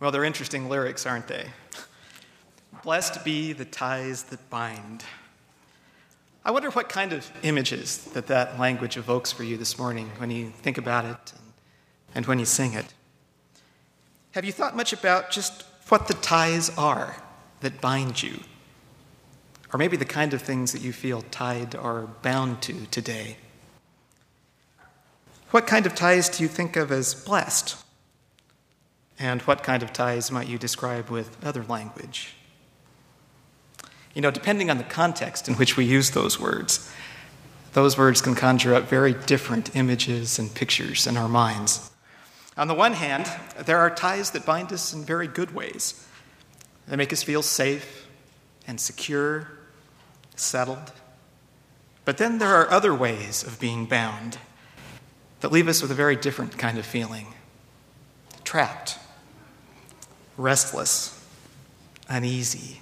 Well, 0.00 0.10
they're 0.10 0.24
interesting 0.24 0.70
lyrics, 0.70 1.04
aren't 1.04 1.28
they? 1.28 1.44
Blessed 2.82 3.22
be 3.22 3.52
the 3.52 3.66
ties 3.66 4.22
that 4.24 4.48
bind. 4.48 5.04
I 6.42 6.52
wonder 6.52 6.70
what 6.70 6.88
kind 6.88 7.12
of 7.12 7.30
images 7.42 7.98
that 8.14 8.26
that 8.28 8.58
language 8.58 8.96
evokes 8.96 9.30
for 9.30 9.44
you 9.44 9.58
this 9.58 9.78
morning 9.78 10.10
when 10.16 10.30
you 10.30 10.52
think 10.62 10.78
about 10.78 11.04
it 11.04 11.32
and, 11.34 11.52
and 12.14 12.26
when 12.26 12.38
you 12.38 12.46
sing 12.46 12.72
it. 12.72 12.94
Have 14.30 14.46
you 14.46 14.52
thought 14.52 14.74
much 14.74 14.94
about 14.94 15.30
just 15.30 15.64
what 15.90 16.08
the 16.08 16.14
ties 16.14 16.70
are 16.78 17.16
that 17.60 17.82
bind 17.82 18.22
you? 18.22 18.40
Or 19.70 19.78
maybe 19.78 19.98
the 19.98 20.06
kind 20.06 20.32
of 20.32 20.40
things 20.40 20.72
that 20.72 20.80
you 20.80 20.94
feel 20.94 21.20
tied 21.30 21.74
or 21.74 22.08
bound 22.22 22.62
to 22.62 22.86
today? 22.86 23.36
What 25.50 25.66
kind 25.66 25.84
of 25.84 25.94
ties 25.94 26.30
do 26.30 26.42
you 26.42 26.48
think 26.48 26.76
of 26.76 26.90
as 26.90 27.14
blessed? 27.14 27.76
And 29.20 29.42
what 29.42 29.62
kind 29.62 29.82
of 29.82 29.92
ties 29.92 30.30
might 30.30 30.48
you 30.48 30.58
describe 30.58 31.10
with 31.10 31.36
other 31.44 31.62
language? 31.62 32.34
You 34.14 34.22
know, 34.22 34.30
depending 34.30 34.70
on 34.70 34.78
the 34.78 34.84
context 34.84 35.46
in 35.46 35.54
which 35.54 35.76
we 35.76 35.84
use 35.84 36.10
those 36.10 36.40
words, 36.40 36.90
those 37.74 37.96
words 37.96 38.22
can 38.22 38.34
conjure 38.34 38.74
up 38.74 38.88
very 38.88 39.12
different 39.12 39.76
images 39.76 40.38
and 40.38 40.52
pictures 40.52 41.06
in 41.06 41.16
our 41.16 41.28
minds. 41.28 41.90
On 42.56 42.66
the 42.66 42.74
one 42.74 42.94
hand, 42.94 43.30
there 43.64 43.78
are 43.78 43.90
ties 43.90 44.30
that 44.32 44.44
bind 44.46 44.72
us 44.72 44.92
in 44.92 45.04
very 45.04 45.28
good 45.28 45.54
ways. 45.54 46.06
They 46.88 46.96
make 46.96 47.12
us 47.12 47.22
feel 47.22 47.42
safe 47.42 48.08
and 48.66 48.80
secure, 48.80 49.48
settled. 50.34 50.92
But 52.04 52.16
then 52.16 52.38
there 52.38 52.54
are 52.56 52.70
other 52.70 52.94
ways 52.94 53.44
of 53.44 53.60
being 53.60 53.84
bound 53.84 54.38
that 55.40 55.52
leave 55.52 55.68
us 55.68 55.82
with 55.82 55.90
a 55.90 55.94
very 55.94 56.16
different 56.16 56.58
kind 56.58 56.78
of 56.78 56.86
feeling 56.86 57.34
trapped, 58.44 58.98
restless, 60.40 61.22
uneasy, 62.08 62.80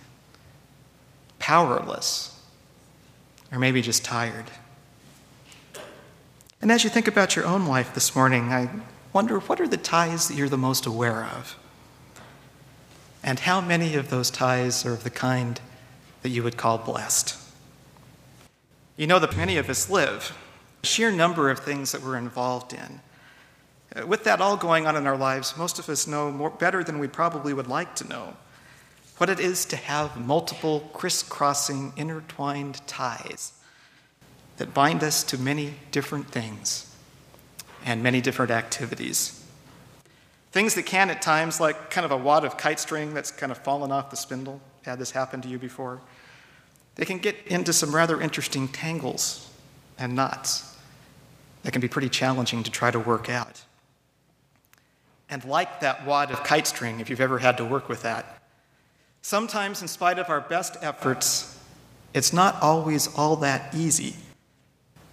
powerless, 1.39 2.41
or 3.51 3.59
maybe 3.59 3.83
just 3.83 4.05
tired. 4.05 4.45
And 6.61 6.73
as 6.73 6.85
you 6.85 6.91
think 6.91 7.09
about 7.09 7.37
your 7.37 7.47
own 7.47 7.67
life 7.67 7.95
this 7.95 8.15
morning, 8.15 8.53
I 8.53 8.69
wonder 9.13 9.39
what 9.41 9.61
are 9.61 9.69
the 9.69 9.77
ties 9.77 10.29
that 10.29 10.37
you're 10.37 10.49
the 10.49 10.59
most 10.59 10.87
aware 10.87 11.25
of? 11.25 11.57
And 13.23 13.41
how 13.41 13.61
many 13.61 13.95
of 13.95 14.11
those 14.11 14.31
ties 14.31 14.87
are 14.87 14.93
of 14.93 15.05
the 15.05 15.11
kind 15.11 15.61
that 16.23 16.29
you 16.31 16.43
would 16.43 16.57
call 16.57 16.79
blessed? 16.79 17.37
You 18.97 19.07
know 19.07 19.19
that 19.19 19.37
many 19.37 19.57
of 19.57 19.69
us 19.69 19.91
live 19.91 20.37
sheer 20.83 21.11
number 21.11 21.51
of 21.51 21.59
things 21.59 21.93
that 21.93 22.03
we're 22.03 22.17
involved 22.17 22.73
in. 22.73 23.01
Uh, 23.95 24.07
with 24.07 24.25
that 24.25 24.41
all 24.41 24.57
going 24.57 24.87
on 24.87 24.97
in 24.97 25.07
our 25.07 25.17
lives, 25.17 25.57
most 25.57 25.79
of 25.79 25.89
us 25.89 26.07
know 26.07 26.31
more, 26.31 26.51
better 26.51 26.85
than 26.85 26.99
we 26.99 27.09
probably 27.09 27.53
would 27.55 27.69
like 27.69 27.95
to 27.97 28.09
know 28.09 28.37
what 29.17 29.29
it 29.29 29.41
is 29.41 29.65
to 29.67 29.77
have 29.77 30.17
multiple 30.25 30.89
crisscrossing, 30.93 31.93
intertwined 31.97 32.87
ties 32.87 33.53
that 34.59 34.75
bind 34.75 35.03
us 35.03 35.23
to 35.25 35.39
many 35.39 35.75
different 35.91 36.29
things 36.29 36.95
and 37.85 38.03
many 38.03 38.21
different 38.21 38.51
activities. 38.51 39.45
Things 40.53 40.75
that 40.75 40.87
can, 40.87 41.11
at 41.11 41.21
times, 41.23 41.61
like 41.61 41.91
kind 41.91 42.05
of 42.05 42.11
a 42.11 42.17
wad 42.17 42.45
of 42.45 42.57
kite 42.57 42.81
string 42.81 43.15
that's 43.15 43.31
kind 43.31 43.53
of 43.53 43.59
fallen 43.59 43.93
off 43.93 44.11
the 44.11 44.17
spindle. 44.17 44.61
Had 44.83 44.99
this 44.99 45.11
happen 45.11 45.41
to 45.43 45.49
you 45.49 45.59
before? 45.59 46.01
They 46.95 47.05
can 47.05 47.19
get 47.19 47.37
into 47.47 47.73
some 47.73 47.95
rather 47.95 48.21
interesting 48.21 48.69
tangles 48.69 49.49
and 49.99 50.15
knots 50.17 50.77
that 51.63 51.73
can 51.73 51.81
be 51.81 51.89
pretty 51.89 52.09
challenging 52.09 52.63
to 52.63 52.71
try 52.71 52.91
to 52.91 52.99
work 52.99 53.29
out. 53.29 53.63
And 55.31 55.45
like 55.45 55.81
that 55.81 56.07
wad 56.07 56.31
of 56.31 56.43
kite 56.43 56.67
string, 56.67 57.01
if 57.01 57.11
you've 57.11 57.21
ever 57.21 57.39
had 57.39 57.59
to 57.59 57.65
work 57.65 57.89
with 57.89 58.03
that, 58.03 58.41
sometimes, 59.21 59.83
in 59.83 59.89
spite 59.89 60.19
of 60.19 60.31
our 60.31 60.41
best 60.41 60.77
efforts, 60.81 61.59
it's 62.15 62.33
not 62.33 62.61
always 62.63 63.15
all 63.15 63.37
that 63.37 63.75
easy 63.75 64.15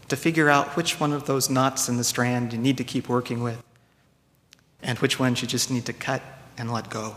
to 0.07 0.15
figure 0.15 0.49
out 0.49 0.77
which 0.77 0.99
one 0.99 1.11
of 1.11 1.25
those 1.25 1.49
knots 1.49 1.89
in 1.89 1.97
the 1.97 2.03
strand 2.03 2.53
you 2.53 2.59
need 2.59 2.77
to 2.77 2.83
keep 2.83 3.09
working 3.09 3.41
with 3.41 3.61
and 4.81 4.99
which 4.99 5.19
ones 5.19 5.41
you 5.41 5.47
just 5.47 5.71
need 5.71 5.85
to 5.85 5.93
cut 5.93 6.21
and 6.57 6.71
let 6.71 6.89
go. 6.89 7.15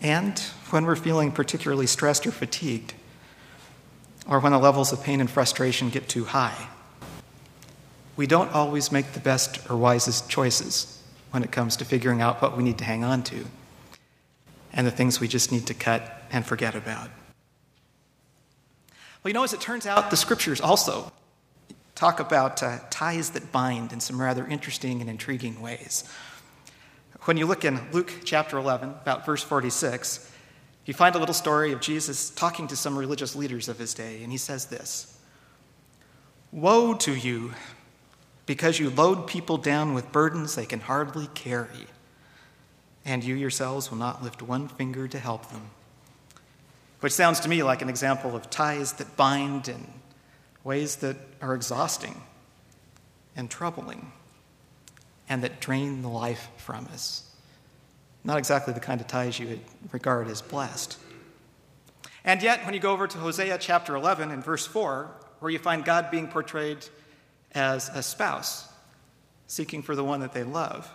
And 0.00 0.38
when 0.70 0.84
we're 0.84 0.96
feeling 0.96 1.32
particularly 1.32 1.86
stressed 1.86 2.26
or 2.26 2.30
fatigued, 2.30 2.94
or 4.28 4.40
when 4.40 4.52
the 4.52 4.58
levels 4.58 4.92
of 4.92 5.02
pain 5.02 5.20
and 5.20 5.28
frustration 5.28 5.88
get 5.88 6.08
too 6.08 6.24
high, 6.24 6.68
we 8.18 8.26
don't 8.26 8.52
always 8.52 8.90
make 8.90 9.12
the 9.12 9.20
best 9.20 9.70
or 9.70 9.76
wisest 9.76 10.28
choices 10.28 11.00
when 11.30 11.44
it 11.44 11.52
comes 11.52 11.76
to 11.76 11.84
figuring 11.84 12.20
out 12.20 12.42
what 12.42 12.56
we 12.56 12.64
need 12.64 12.76
to 12.76 12.84
hang 12.84 13.04
on 13.04 13.22
to 13.22 13.46
and 14.72 14.84
the 14.84 14.90
things 14.90 15.20
we 15.20 15.28
just 15.28 15.52
need 15.52 15.64
to 15.68 15.72
cut 15.72 16.24
and 16.32 16.44
forget 16.44 16.74
about. 16.74 17.10
Well, 19.22 19.30
you 19.30 19.34
know, 19.34 19.44
as 19.44 19.52
it 19.52 19.60
turns 19.60 19.86
out, 19.86 20.10
the 20.10 20.16
scriptures 20.16 20.60
also 20.60 21.12
talk 21.94 22.18
about 22.18 22.60
uh, 22.60 22.80
ties 22.90 23.30
that 23.30 23.52
bind 23.52 23.92
in 23.92 24.00
some 24.00 24.20
rather 24.20 24.44
interesting 24.48 25.00
and 25.00 25.08
intriguing 25.08 25.60
ways. 25.62 26.02
When 27.22 27.36
you 27.36 27.46
look 27.46 27.64
in 27.64 27.80
Luke 27.92 28.12
chapter 28.24 28.58
11, 28.58 28.90
about 28.90 29.26
verse 29.26 29.44
46, 29.44 30.28
you 30.86 30.94
find 30.94 31.14
a 31.14 31.18
little 31.18 31.34
story 31.34 31.70
of 31.70 31.80
Jesus 31.80 32.30
talking 32.30 32.66
to 32.66 32.74
some 32.74 32.98
religious 32.98 33.36
leaders 33.36 33.68
of 33.68 33.78
his 33.78 33.94
day, 33.94 34.24
and 34.24 34.32
he 34.32 34.38
says 34.38 34.66
this 34.66 35.16
Woe 36.50 36.94
to 36.94 37.14
you, 37.14 37.52
because 38.48 38.80
you 38.80 38.88
load 38.88 39.26
people 39.26 39.58
down 39.58 39.92
with 39.92 40.10
burdens 40.10 40.54
they 40.54 40.64
can 40.64 40.80
hardly 40.80 41.28
carry, 41.34 41.86
and 43.04 43.22
you 43.22 43.34
yourselves 43.34 43.90
will 43.90 43.98
not 43.98 44.22
lift 44.22 44.40
one 44.40 44.66
finger 44.66 45.06
to 45.06 45.18
help 45.18 45.50
them. 45.50 45.70
Which 47.00 47.12
sounds 47.12 47.40
to 47.40 47.48
me 47.48 47.62
like 47.62 47.82
an 47.82 47.90
example 47.90 48.34
of 48.34 48.48
ties 48.48 48.94
that 48.94 49.18
bind 49.18 49.68
in 49.68 49.86
ways 50.64 50.96
that 50.96 51.16
are 51.42 51.54
exhausting 51.54 52.22
and 53.36 53.50
troubling 53.50 54.12
and 55.28 55.44
that 55.44 55.60
drain 55.60 56.00
the 56.00 56.08
life 56.08 56.48
from 56.56 56.86
us. 56.86 57.30
Not 58.24 58.38
exactly 58.38 58.72
the 58.72 58.80
kind 58.80 58.98
of 58.98 59.06
ties 59.06 59.38
you 59.38 59.48
would 59.48 59.60
regard 59.92 60.26
as 60.26 60.40
blessed. 60.40 60.96
And 62.24 62.42
yet, 62.42 62.64
when 62.64 62.72
you 62.72 62.80
go 62.80 62.92
over 62.92 63.06
to 63.06 63.18
Hosea 63.18 63.58
chapter 63.58 63.94
11 63.94 64.30
and 64.30 64.42
verse 64.42 64.66
4, 64.66 65.10
where 65.40 65.50
you 65.50 65.58
find 65.58 65.84
God 65.84 66.10
being 66.10 66.28
portrayed 66.28 66.78
as 67.54 67.88
a 67.90 68.02
spouse 68.02 68.68
seeking 69.46 69.82
for 69.82 69.96
the 69.96 70.04
one 70.04 70.20
that 70.20 70.32
they 70.32 70.44
love. 70.44 70.92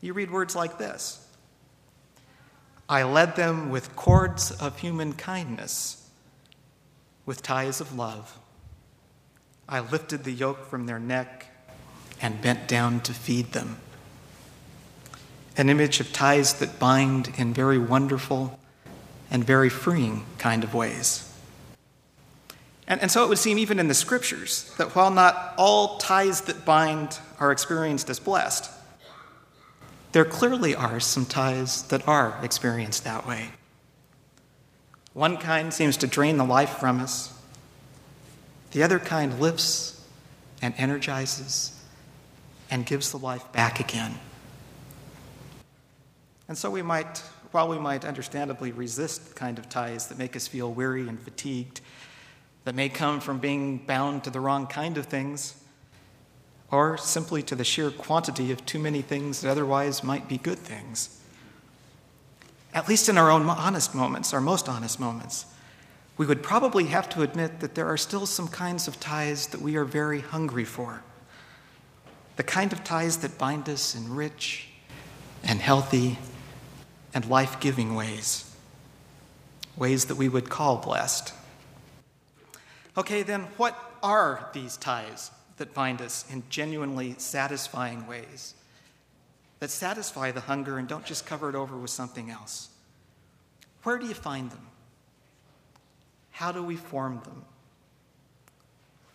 You 0.00 0.12
read 0.12 0.30
words 0.30 0.54
like 0.54 0.78
this 0.78 1.26
I 2.88 3.02
led 3.02 3.36
them 3.36 3.70
with 3.70 3.96
cords 3.96 4.50
of 4.50 4.78
human 4.78 5.14
kindness, 5.14 6.08
with 7.24 7.42
ties 7.42 7.80
of 7.80 7.96
love. 7.96 8.38
I 9.68 9.80
lifted 9.80 10.22
the 10.22 10.32
yoke 10.32 10.66
from 10.66 10.86
their 10.86 11.00
neck 11.00 11.46
and 12.20 12.40
bent 12.40 12.68
down 12.68 13.00
to 13.00 13.12
feed 13.12 13.52
them. 13.52 13.78
An 15.56 15.68
image 15.68 16.00
of 16.00 16.12
ties 16.12 16.54
that 16.54 16.78
bind 16.78 17.32
in 17.36 17.52
very 17.52 17.78
wonderful 17.78 18.60
and 19.30 19.42
very 19.44 19.68
freeing 19.68 20.24
kind 20.38 20.62
of 20.62 20.74
ways. 20.74 21.32
And, 22.88 23.00
and 23.00 23.10
so 23.10 23.24
it 23.24 23.28
would 23.28 23.38
seem, 23.38 23.58
even 23.58 23.78
in 23.78 23.88
the 23.88 23.94
scriptures, 23.94 24.72
that 24.78 24.94
while 24.94 25.10
not 25.10 25.54
all 25.56 25.98
ties 25.98 26.42
that 26.42 26.64
bind 26.64 27.18
are 27.40 27.50
experienced 27.50 28.08
as 28.08 28.20
blessed, 28.20 28.70
there 30.12 30.24
clearly 30.24 30.74
are 30.74 31.00
some 31.00 31.26
ties 31.26 31.82
that 31.84 32.06
are 32.08 32.38
experienced 32.42 33.04
that 33.04 33.26
way. 33.26 33.50
One 35.12 35.36
kind 35.36 35.72
seems 35.72 35.96
to 35.98 36.06
drain 36.06 36.36
the 36.36 36.44
life 36.44 36.78
from 36.78 37.00
us, 37.00 37.32
the 38.72 38.82
other 38.82 38.98
kind 38.98 39.40
lifts 39.40 40.00
and 40.62 40.74
energizes 40.76 41.72
and 42.70 42.84
gives 42.84 43.10
the 43.10 43.18
life 43.18 43.50
back 43.52 43.80
again. 43.80 44.14
And 46.48 46.56
so 46.56 46.70
we 46.70 46.82
might, 46.82 47.18
while 47.50 47.68
we 47.68 47.78
might 47.78 48.04
understandably 48.04 48.72
resist 48.72 49.28
the 49.28 49.34
kind 49.34 49.58
of 49.58 49.68
ties 49.68 50.06
that 50.08 50.18
make 50.18 50.36
us 50.36 50.46
feel 50.46 50.72
weary 50.72 51.08
and 51.08 51.18
fatigued 51.20 51.80
that 52.66 52.74
may 52.74 52.88
come 52.88 53.20
from 53.20 53.38
being 53.38 53.78
bound 53.78 54.24
to 54.24 54.28
the 54.28 54.40
wrong 54.40 54.66
kind 54.66 54.98
of 54.98 55.06
things, 55.06 55.54
or 56.72 56.98
simply 56.98 57.40
to 57.40 57.54
the 57.54 57.62
sheer 57.62 57.92
quantity 57.92 58.50
of 58.50 58.66
too 58.66 58.80
many 58.80 59.00
things 59.02 59.40
that 59.40 59.48
otherwise 59.48 60.02
might 60.02 60.26
be 60.26 60.36
good 60.36 60.58
things. 60.58 61.22
At 62.74 62.88
least 62.88 63.08
in 63.08 63.16
our 63.16 63.30
own 63.30 63.48
honest 63.48 63.94
moments, 63.94 64.34
our 64.34 64.40
most 64.40 64.68
honest 64.68 64.98
moments, 64.98 65.46
we 66.16 66.26
would 66.26 66.42
probably 66.42 66.86
have 66.86 67.08
to 67.10 67.22
admit 67.22 67.60
that 67.60 67.76
there 67.76 67.86
are 67.86 67.96
still 67.96 68.26
some 68.26 68.48
kinds 68.48 68.88
of 68.88 68.98
ties 68.98 69.46
that 69.46 69.62
we 69.62 69.76
are 69.76 69.84
very 69.84 70.20
hungry 70.20 70.64
for. 70.64 71.04
The 72.34 72.42
kind 72.42 72.72
of 72.72 72.82
ties 72.82 73.18
that 73.18 73.38
bind 73.38 73.68
us 73.68 73.94
in 73.94 74.12
rich 74.12 74.70
and 75.44 75.60
healthy 75.60 76.18
and 77.14 77.24
life 77.26 77.60
giving 77.60 77.94
ways, 77.94 78.52
ways 79.76 80.06
that 80.06 80.16
we 80.16 80.28
would 80.28 80.50
call 80.50 80.78
blessed. 80.78 81.32
Okay, 82.96 83.22
then 83.22 83.42
what 83.56 83.78
are 84.02 84.48
these 84.52 84.76
ties 84.76 85.30
that 85.56 85.74
bind 85.74 86.00
us 86.00 86.24
in 86.30 86.42
genuinely 86.48 87.14
satisfying 87.18 88.06
ways? 88.06 88.54
that 89.58 89.70
satisfy 89.70 90.30
the 90.30 90.40
hunger 90.40 90.78
and 90.78 90.86
don't 90.88 91.04
just 91.04 91.26
cover 91.26 91.48
it 91.48 91.54
over 91.54 91.76
with 91.76 91.90
something 91.90 92.30
else? 92.30 92.68
Where 93.82 93.98
do 93.98 94.06
you 94.06 94.14
find 94.14 94.50
them? 94.50 94.66
How 96.30 96.52
do 96.52 96.62
we 96.62 96.76
form 96.76 97.20
them? 97.24 97.44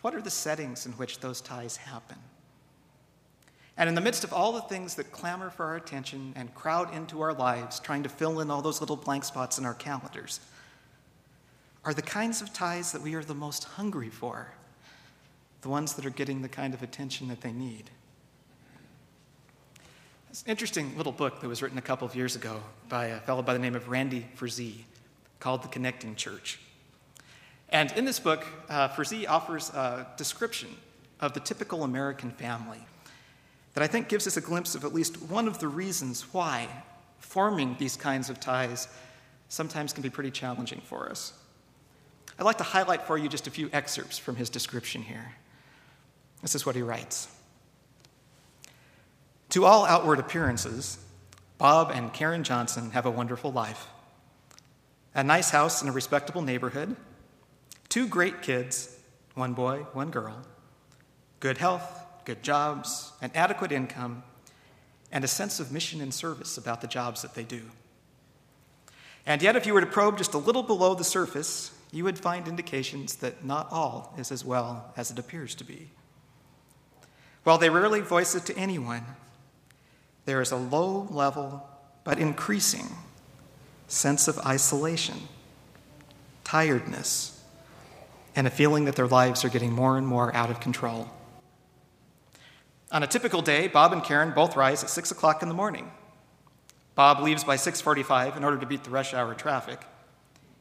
What 0.00 0.14
are 0.14 0.22
the 0.22 0.30
settings 0.30 0.86
in 0.86 0.92
which 0.92 1.20
those 1.20 1.40
ties 1.40 1.76
happen? 1.76 2.18
And 3.76 3.88
in 3.88 3.94
the 3.94 4.00
midst 4.00 4.24
of 4.24 4.32
all 4.32 4.52
the 4.52 4.60
things 4.62 4.96
that 4.96 5.12
clamor 5.12 5.48
for 5.48 5.66
our 5.66 5.76
attention 5.76 6.32
and 6.36 6.54
crowd 6.54 6.92
into 6.92 7.20
our 7.20 7.32
lives, 7.32 7.78
trying 7.80 8.02
to 8.02 8.08
fill 8.08 8.40
in 8.40 8.50
all 8.50 8.62
those 8.62 8.80
little 8.80 8.96
blank 8.96 9.24
spots 9.24 9.58
in 9.58 9.64
our 9.64 9.74
calendars, 9.74 10.40
are 11.84 11.94
the 11.94 12.02
kinds 12.02 12.42
of 12.42 12.52
ties 12.52 12.92
that 12.92 13.02
we 13.02 13.14
are 13.14 13.24
the 13.24 13.34
most 13.34 13.64
hungry 13.64 14.08
for, 14.08 14.48
the 15.62 15.68
ones 15.68 15.94
that 15.94 16.06
are 16.06 16.10
getting 16.10 16.42
the 16.42 16.48
kind 16.48 16.74
of 16.74 16.82
attention 16.82 17.28
that 17.28 17.40
they 17.40 17.52
need. 17.52 17.90
It's 20.30 20.42
an 20.44 20.50
interesting 20.50 20.96
little 20.96 21.12
book 21.12 21.40
that 21.40 21.48
was 21.48 21.60
written 21.60 21.76
a 21.76 21.82
couple 21.82 22.06
of 22.06 22.14
years 22.14 22.36
ago 22.36 22.62
by 22.88 23.06
a 23.06 23.20
fellow 23.20 23.42
by 23.42 23.52
the 23.52 23.58
name 23.58 23.74
of 23.74 23.88
Randy 23.88 24.26
Frazee 24.34 24.86
called 25.40 25.62
The 25.62 25.68
Connecting 25.68 26.14
Church. 26.14 26.58
And 27.68 27.92
in 27.92 28.04
this 28.04 28.20
book, 28.20 28.46
uh, 28.68 28.88
Frazee 28.88 29.26
offers 29.26 29.70
a 29.70 30.06
description 30.16 30.70
of 31.20 31.34
the 31.34 31.40
typical 31.40 31.84
American 31.84 32.30
family 32.30 32.86
that 33.74 33.82
I 33.82 33.86
think 33.86 34.08
gives 34.08 34.26
us 34.26 34.36
a 34.36 34.40
glimpse 34.40 34.74
of 34.74 34.84
at 34.84 34.94
least 34.94 35.20
one 35.22 35.48
of 35.48 35.58
the 35.58 35.68
reasons 35.68 36.22
why 36.32 36.68
forming 37.18 37.76
these 37.78 37.96
kinds 37.96 38.30
of 38.30 38.40
ties 38.40 38.88
sometimes 39.48 39.92
can 39.92 40.02
be 40.02 40.10
pretty 40.10 40.30
challenging 40.30 40.80
for 40.80 41.08
us. 41.08 41.32
I'd 42.38 42.44
like 42.44 42.58
to 42.58 42.64
highlight 42.64 43.06
for 43.06 43.18
you 43.18 43.28
just 43.28 43.46
a 43.46 43.50
few 43.50 43.68
excerpts 43.72 44.18
from 44.18 44.36
his 44.36 44.50
description 44.50 45.02
here. 45.02 45.32
This 46.40 46.54
is 46.54 46.66
what 46.66 46.74
he 46.74 46.82
writes 46.82 47.28
To 49.50 49.64
all 49.64 49.84
outward 49.84 50.18
appearances, 50.18 50.98
Bob 51.58 51.92
and 51.94 52.12
Karen 52.12 52.42
Johnson 52.42 52.90
have 52.90 53.06
a 53.06 53.10
wonderful 53.10 53.52
life. 53.52 53.86
A 55.14 55.22
nice 55.22 55.50
house 55.50 55.82
in 55.82 55.88
a 55.88 55.92
respectable 55.92 56.42
neighborhood, 56.42 56.96
two 57.88 58.08
great 58.08 58.40
kids, 58.42 58.96
one 59.34 59.52
boy, 59.52 59.86
one 59.92 60.10
girl, 60.10 60.42
good 61.38 61.58
health, 61.58 62.06
good 62.24 62.42
jobs, 62.42 63.12
an 63.20 63.30
adequate 63.34 63.72
income, 63.72 64.22
and 65.10 65.22
a 65.22 65.28
sense 65.28 65.60
of 65.60 65.70
mission 65.70 66.00
and 66.00 66.12
service 66.14 66.56
about 66.56 66.80
the 66.80 66.86
jobs 66.86 67.22
that 67.22 67.34
they 67.34 67.44
do. 67.44 67.62
And 69.26 69.42
yet, 69.42 69.54
if 69.54 69.66
you 69.66 69.74
were 69.74 69.80
to 69.80 69.86
probe 69.86 70.18
just 70.18 70.34
a 70.34 70.38
little 70.38 70.62
below 70.62 70.94
the 70.94 71.04
surface, 71.04 71.70
you 71.92 72.04
would 72.04 72.18
find 72.18 72.48
indications 72.48 73.16
that 73.16 73.44
not 73.44 73.70
all 73.70 74.14
is 74.18 74.32
as 74.32 74.44
well 74.44 74.92
as 74.96 75.10
it 75.10 75.18
appears 75.18 75.54
to 75.54 75.64
be. 75.64 75.90
While 77.44 77.58
they 77.58 77.70
rarely 77.70 78.00
voice 78.00 78.34
it 78.34 78.46
to 78.46 78.56
anyone, 78.56 79.04
there 80.24 80.40
is 80.40 80.50
a 80.50 80.56
low 80.56 81.06
level 81.10 81.68
but 82.02 82.18
increasing 82.18 82.88
sense 83.88 84.26
of 84.26 84.38
isolation, 84.38 85.28
tiredness, 86.44 87.44
and 88.34 88.46
a 88.46 88.50
feeling 88.50 88.86
that 88.86 88.96
their 88.96 89.06
lives 89.06 89.44
are 89.44 89.50
getting 89.50 89.72
more 89.72 89.98
and 89.98 90.06
more 90.06 90.34
out 90.34 90.50
of 90.50 90.60
control. 90.60 91.10
On 92.90 93.02
a 93.02 93.06
typical 93.06 93.42
day, 93.42 93.68
Bob 93.68 93.92
and 93.92 94.02
Karen 94.02 94.32
both 94.32 94.56
rise 94.56 94.82
at 94.82 94.88
6 94.90 95.10
o'clock 95.10 95.42
in 95.42 95.48
the 95.48 95.54
morning. 95.54 95.90
Bob 96.94 97.20
leaves 97.20 97.44
by 97.44 97.56
6:45 97.56 98.36
in 98.36 98.44
order 98.44 98.58
to 98.58 98.66
beat 98.66 98.84
the 98.84 98.90
rush 98.90 99.12
hour 99.12 99.34
traffic. 99.34 99.80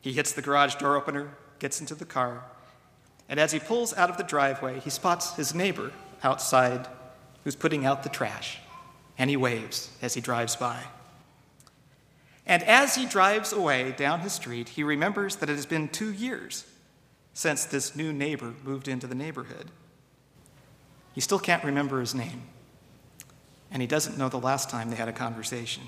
He 0.02 0.14
hits 0.14 0.32
the 0.32 0.42
garage 0.42 0.76
door 0.76 0.96
opener, 0.96 1.36
gets 1.60 1.80
into 1.80 1.96
the 1.96 2.06
car, 2.06 2.44
and 3.30 3.40
as 3.40 3.52
he 3.52 3.60
pulls 3.60 3.96
out 3.96 4.10
of 4.10 4.18
the 4.18 4.24
driveway, 4.24 4.80
he 4.80 4.90
spots 4.90 5.36
his 5.36 5.56
neighbor 5.56 5.92
outside 6.24 6.88
who's 7.44 7.56
putting 7.56 7.86
out 7.86 8.04
the 8.04 8.10
trash, 8.10 8.60
and 9.18 9.30
he 9.30 9.38
waves 9.38 9.90
as 10.02 10.14
he 10.14 10.22
drives 10.22 10.56
by. 10.56 10.84
And 12.46 12.64
as 12.64 12.96
he 12.96 13.06
drives 13.06 13.54
away 13.54 13.94
down 13.96 14.20
his 14.20 14.34
street, 14.34 14.70
he 14.70 14.84
remembers 14.84 15.38
that 15.38 15.50
it 15.50 15.56
has 15.56 15.66
been 15.66 15.88
two 15.88 16.12
years 16.12 16.66
since 17.34 17.64
this 17.64 17.96
new 17.96 18.12
neighbor 18.12 18.54
moved 18.64 18.88
into 18.88 19.08
the 19.08 19.16
neighborhood. 19.16 19.72
He 21.14 21.22
still 21.22 21.40
can't 21.40 21.64
remember 21.64 22.00
his 22.00 22.16
name, 22.16 22.44
and 23.72 23.82
he 23.82 23.88
doesn't 23.88 24.18
know 24.18 24.30
the 24.30 24.38
last 24.38 24.70
time 24.70 24.90
they 24.90 24.96
had 24.96 25.08
a 25.08 25.14
conversation. 25.14 25.84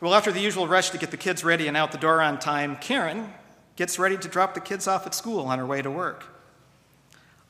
Well, 0.00 0.14
after 0.14 0.32
the 0.32 0.40
usual 0.40 0.66
rush 0.66 0.90
to 0.90 0.98
get 0.98 1.10
the 1.10 1.16
kids 1.16 1.44
ready 1.44 1.68
and 1.68 1.76
out 1.76 1.92
the 1.92 1.98
door 1.98 2.22
on 2.22 2.38
time, 2.38 2.76
Karen 2.76 3.32
gets 3.76 3.98
ready 3.98 4.16
to 4.16 4.28
drop 4.28 4.54
the 4.54 4.60
kids 4.60 4.86
off 4.86 5.06
at 5.06 5.14
school 5.14 5.46
on 5.46 5.58
her 5.58 5.66
way 5.66 5.82
to 5.82 5.90
work. 5.90 6.24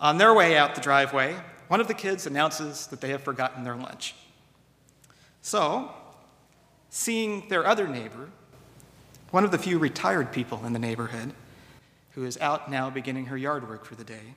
On 0.00 0.18
their 0.18 0.34
way 0.34 0.56
out 0.56 0.74
the 0.74 0.80
driveway, 0.80 1.36
one 1.68 1.80
of 1.80 1.86
the 1.86 1.94
kids 1.94 2.26
announces 2.26 2.88
that 2.88 3.00
they 3.00 3.10
have 3.10 3.22
forgotten 3.22 3.62
their 3.62 3.76
lunch. 3.76 4.14
So, 5.42 5.92
seeing 6.88 7.48
their 7.48 7.66
other 7.66 7.86
neighbor, 7.86 8.30
one 9.30 9.44
of 9.44 9.52
the 9.52 9.58
few 9.58 9.78
retired 9.78 10.32
people 10.32 10.64
in 10.66 10.72
the 10.72 10.78
neighborhood, 10.78 11.32
who 12.12 12.24
is 12.24 12.36
out 12.38 12.70
now 12.70 12.90
beginning 12.90 13.26
her 13.26 13.36
yard 13.36 13.68
work 13.68 13.84
for 13.84 13.94
the 13.94 14.04
day, 14.04 14.34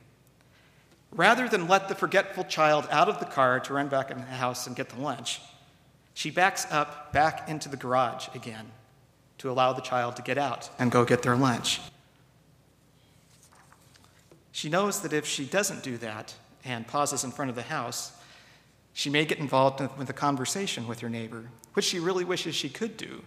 Rather 1.14 1.48
than 1.48 1.68
let 1.68 1.88
the 1.88 1.94
forgetful 1.94 2.44
child 2.44 2.88
out 2.90 3.08
of 3.08 3.20
the 3.20 3.24
car 3.24 3.60
to 3.60 3.72
run 3.72 3.86
back 3.86 4.10
in 4.10 4.18
the 4.18 4.24
house 4.24 4.66
and 4.66 4.74
get 4.74 4.88
the 4.88 5.00
lunch, 5.00 5.40
she 6.14 6.30
backs 6.30 6.66
up 6.70 7.12
back 7.12 7.48
into 7.48 7.68
the 7.68 7.76
garage 7.76 8.28
again 8.34 8.70
to 9.38 9.50
allow 9.50 9.72
the 9.72 9.82
child 9.82 10.16
to 10.16 10.22
get 10.22 10.38
out 10.38 10.70
and 10.78 10.90
go 10.90 11.04
get 11.04 11.22
their 11.22 11.36
lunch. 11.36 11.80
She 14.52 14.68
knows 14.68 15.00
that 15.00 15.12
if 15.12 15.26
she 15.26 15.44
doesn't 15.44 15.82
do 15.82 15.98
that 15.98 16.34
and 16.64 16.86
pauses 16.86 17.24
in 17.24 17.32
front 17.32 17.50
of 17.50 17.56
the 17.56 17.62
house, 17.62 18.12
she 18.92 19.10
may 19.10 19.24
get 19.24 19.38
involved 19.38 19.80
with 19.98 20.08
a 20.08 20.14
conversation 20.14 20.86
with 20.86 21.00
her 21.00 21.10
neighbor, 21.10 21.50
which 21.74 21.84
she 21.84 21.98
really 21.98 22.24
wishes 22.24 22.54
she 22.54 22.68
could 22.68 22.96
do. 22.96 23.24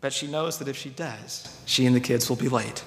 But 0.00 0.14
she 0.14 0.26
knows 0.26 0.58
that 0.58 0.68
if 0.68 0.76
she 0.76 0.88
does, 0.88 1.54
she 1.66 1.84
and 1.84 1.94
the 1.94 2.00
kids 2.00 2.28
will 2.28 2.36
be 2.36 2.48
late. 2.48 2.82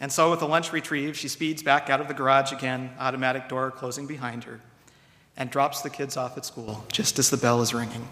And 0.00 0.10
so, 0.10 0.30
with 0.30 0.40
the 0.40 0.48
lunch 0.48 0.72
retrieved, 0.72 1.16
she 1.16 1.28
speeds 1.28 1.62
back 1.62 1.90
out 1.90 2.00
of 2.00 2.08
the 2.08 2.14
garage 2.14 2.52
again, 2.52 2.90
automatic 2.98 3.48
door 3.48 3.70
closing 3.70 4.06
behind 4.06 4.44
her, 4.44 4.60
and 5.38 5.48
drops 5.48 5.80
the 5.80 5.88
kids 5.88 6.18
off 6.18 6.36
at 6.36 6.44
school 6.44 6.84
just 6.92 7.18
as 7.18 7.30
the 7.30 7.38
bell 7.38 7.62
is 7.62 7.72
ringing. 7.72 8.06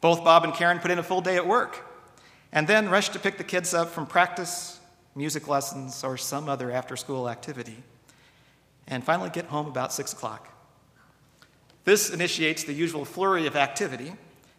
Both 0.00 0.22
Bob 0.22 0.44
and 0.44 0.54
Karen 0.54 0.78
put 0.78 0.92
in 0.92 0.98
a 1.00 1.02
full 1.02 1.20
day 1.20 1.34
at 1.34 1.48
work 1.48 1.84
and 2.52 2.68
then 2.68 2.88
rush 2.88 3.08
to 3.08 3.18
pick 3.18 3.36
the 3.38 3.44
kids 3.44 3.74
up 3.74 3.88
from 3.88 4.06
practice, 4.06 4.78
music 5.16 5.48
lessons, 5.48 6.04
or 6.04 6.16
some 6.16 6.48
other 6.48 6.70
after 6.70 6.96
school 6.96 7.28
activity, 7.28 7.82
and 8.86 9.02
finally 9.02 9.28
get 9.28 9.46
home 9.46 9.66
about 9.66 9.92
6 9.92 10.12
o'clock. 10.12 10.54
This 11.84 12.10
initiates 12.10 12.62
the 12.62 12.72
usual 12.72 13.04
flurry 13.04 13.46
of 13.48 13.56
activity 13.56 14.12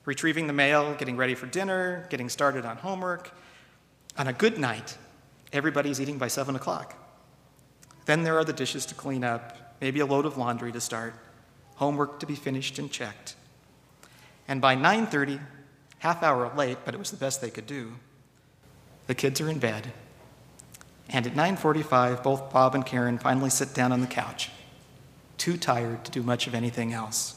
retrieving 0.03 0.48
the 0.48 0.53
mail, 0.53 0.93
getting 0.96 1.15
ready 1.15 1.36
for 1.36 1.46
dinner, 1.46 2.05
getting 2.10 2.27
started 2.27 2.65
on 2.65 2.75
homework. 2.77 3.31
On 4.17 4.27
a 4.27 4.34
good 4.34 4.58
night, 4.58 4.98
Everybody's 5.51 6.00
eating 6.00 6.17
by 6.17 6.27
7 6.27 6.55
o'clock. 6.55 6.96
Then 8.05 8.24
there 8.24 8.38
are 8.38 8.43
the 8.43 8.53
dishes 8.53 8.86
to 8.88 8.96
clean 8.96 9.24
up, 9.24 9.58
maybe 9.81 10.00
a 10.00 10.05
load 10.05 10.25
of 10.25 10.38
laundry 10.38 10.71
to 10.71 10.81
start, 10.81 11.13
homework 11.75 12.19
to 12.19 12.25
be 12.25 12.36
finished 12.36 12.79
and 12.79 12.91
checked. 12.91 13.36
And 14.48 14.62
by 14.62 14.75
9:30, 14.75 15.39
half 16.00 16.24
hour 16.24 16.51
late, 16.55 16.79
but 16.86 16.93
it 16.93 16.98
was 16.98 17.12
the 17.12 17.17
best 17.17 17.41
they 17.41 17.50
could 17.50 17.67
do, 17.67 17.93
the 19.07 19.15
kids 19.15 19.41
are 19.41 19.50
in 19.50 19.59
bed. 19.59 19.93
And 21.07 21.25
at 21.25 21.36
9:45, 21.36 22.24
both 22.24 22.51
Bob 22.51 22.75
and 22.75 22.86
Karen 22.86 23.17
finally 23.17 23.50
sit 23.50 23.74
down 23.74 23.91
on 23.91 24.01
the 24.01 24.07
couch, 24.07 24.50
too 25.38 25.57
tired 25.57 26.05
to 26.05 26.12
do 26.12 26.24
much 26.24 26.48
of 26.48 26.53
anything 26.53 26.93
else. 26.93 27.36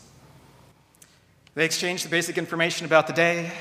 They 1.55 1.65
exchange 1.65 2.03
the 2.03 2.09
basic 2.09 2.39
information 2.39 2.87
about 2.87 3.07
the 3.07 3.13
day, 3.13 3.53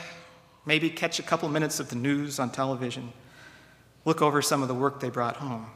maybe 0.65 0.89
catch 0.89 1.19
a 1.19 1.23
couple 1.23 1.50
minutes 1.50 1.79
of 1.79 1.89
the 1.89 1.95
news 1.95 2.39
on 2.39 2.51
television 2.51 3.13
look 4.05 4.21
over 4.21 4.41
some 4.41 4.61
of 4.61 4.67
the 4.67 4.73
work 4.73 5.00
they 5.00 5.09
brought 5.09 5.38
home. 5.38 5.67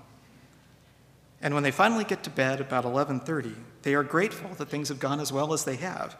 And 1.46 1.54
when 1.54 1.62
they 1.62 1.70
finally 1.70 2.04
get 2.04 2.24
to 2.24 2.32
bed 2.32 2.60
about 2.60 2.86
11:30, 2.86 3.54
they 3.84 3.94
are 3.94 4.02
grateful 4.02 4.50
that 4.56 4.68
things 4.68 4.90
have 4.90 5.00
gone 5.00 5.20
as 5.20 5.32
well 5.32 5.54
as 5.54 5.64
they 5.64 5.76
have. 5.76 6.18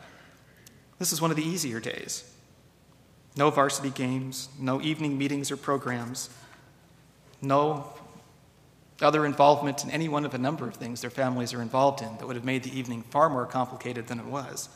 This 1.00 1.12
is 1.12 1.20
one 1.20 1.32
of 1.32 1.36
the 1.36 1.44
easier 1.44 1.80
days. 1.80 2.24
No 3.36 3.50
varsity 3.50 3.90
games, 3.90 4.50
no 4.60 4.80
evening 4.82 5.18
meetings 5.18 5.50
or 5.50 5.58
programs, 5.58 6.30
no 7.42 7.92
other 9.02 9.26
involvement 9.26 9.84
in 9.84 9.90
any 9.90 10.08
one 10.08 10.26
of 10.26 10.36
a 10.36 10.38
number 10.38 10.68
of 10.68 10.76
things 10.76 11.02
their 11.02 11.10
families 11.10 11.56
are 11.56 11.62
involved 11.62 12.04
in 12.04 12.18
that 12.18 12.28
would 12.28 12.36
have 12.36 12.46
made 12.46 12.62
the 12.62 12.78
evening 12.78 13.02
far 13.10 13.28
more 13.28 13.48
complicated 13.48 14.06
than 14.06 14.20
it 14.20 14.26
was. 14.26 14.70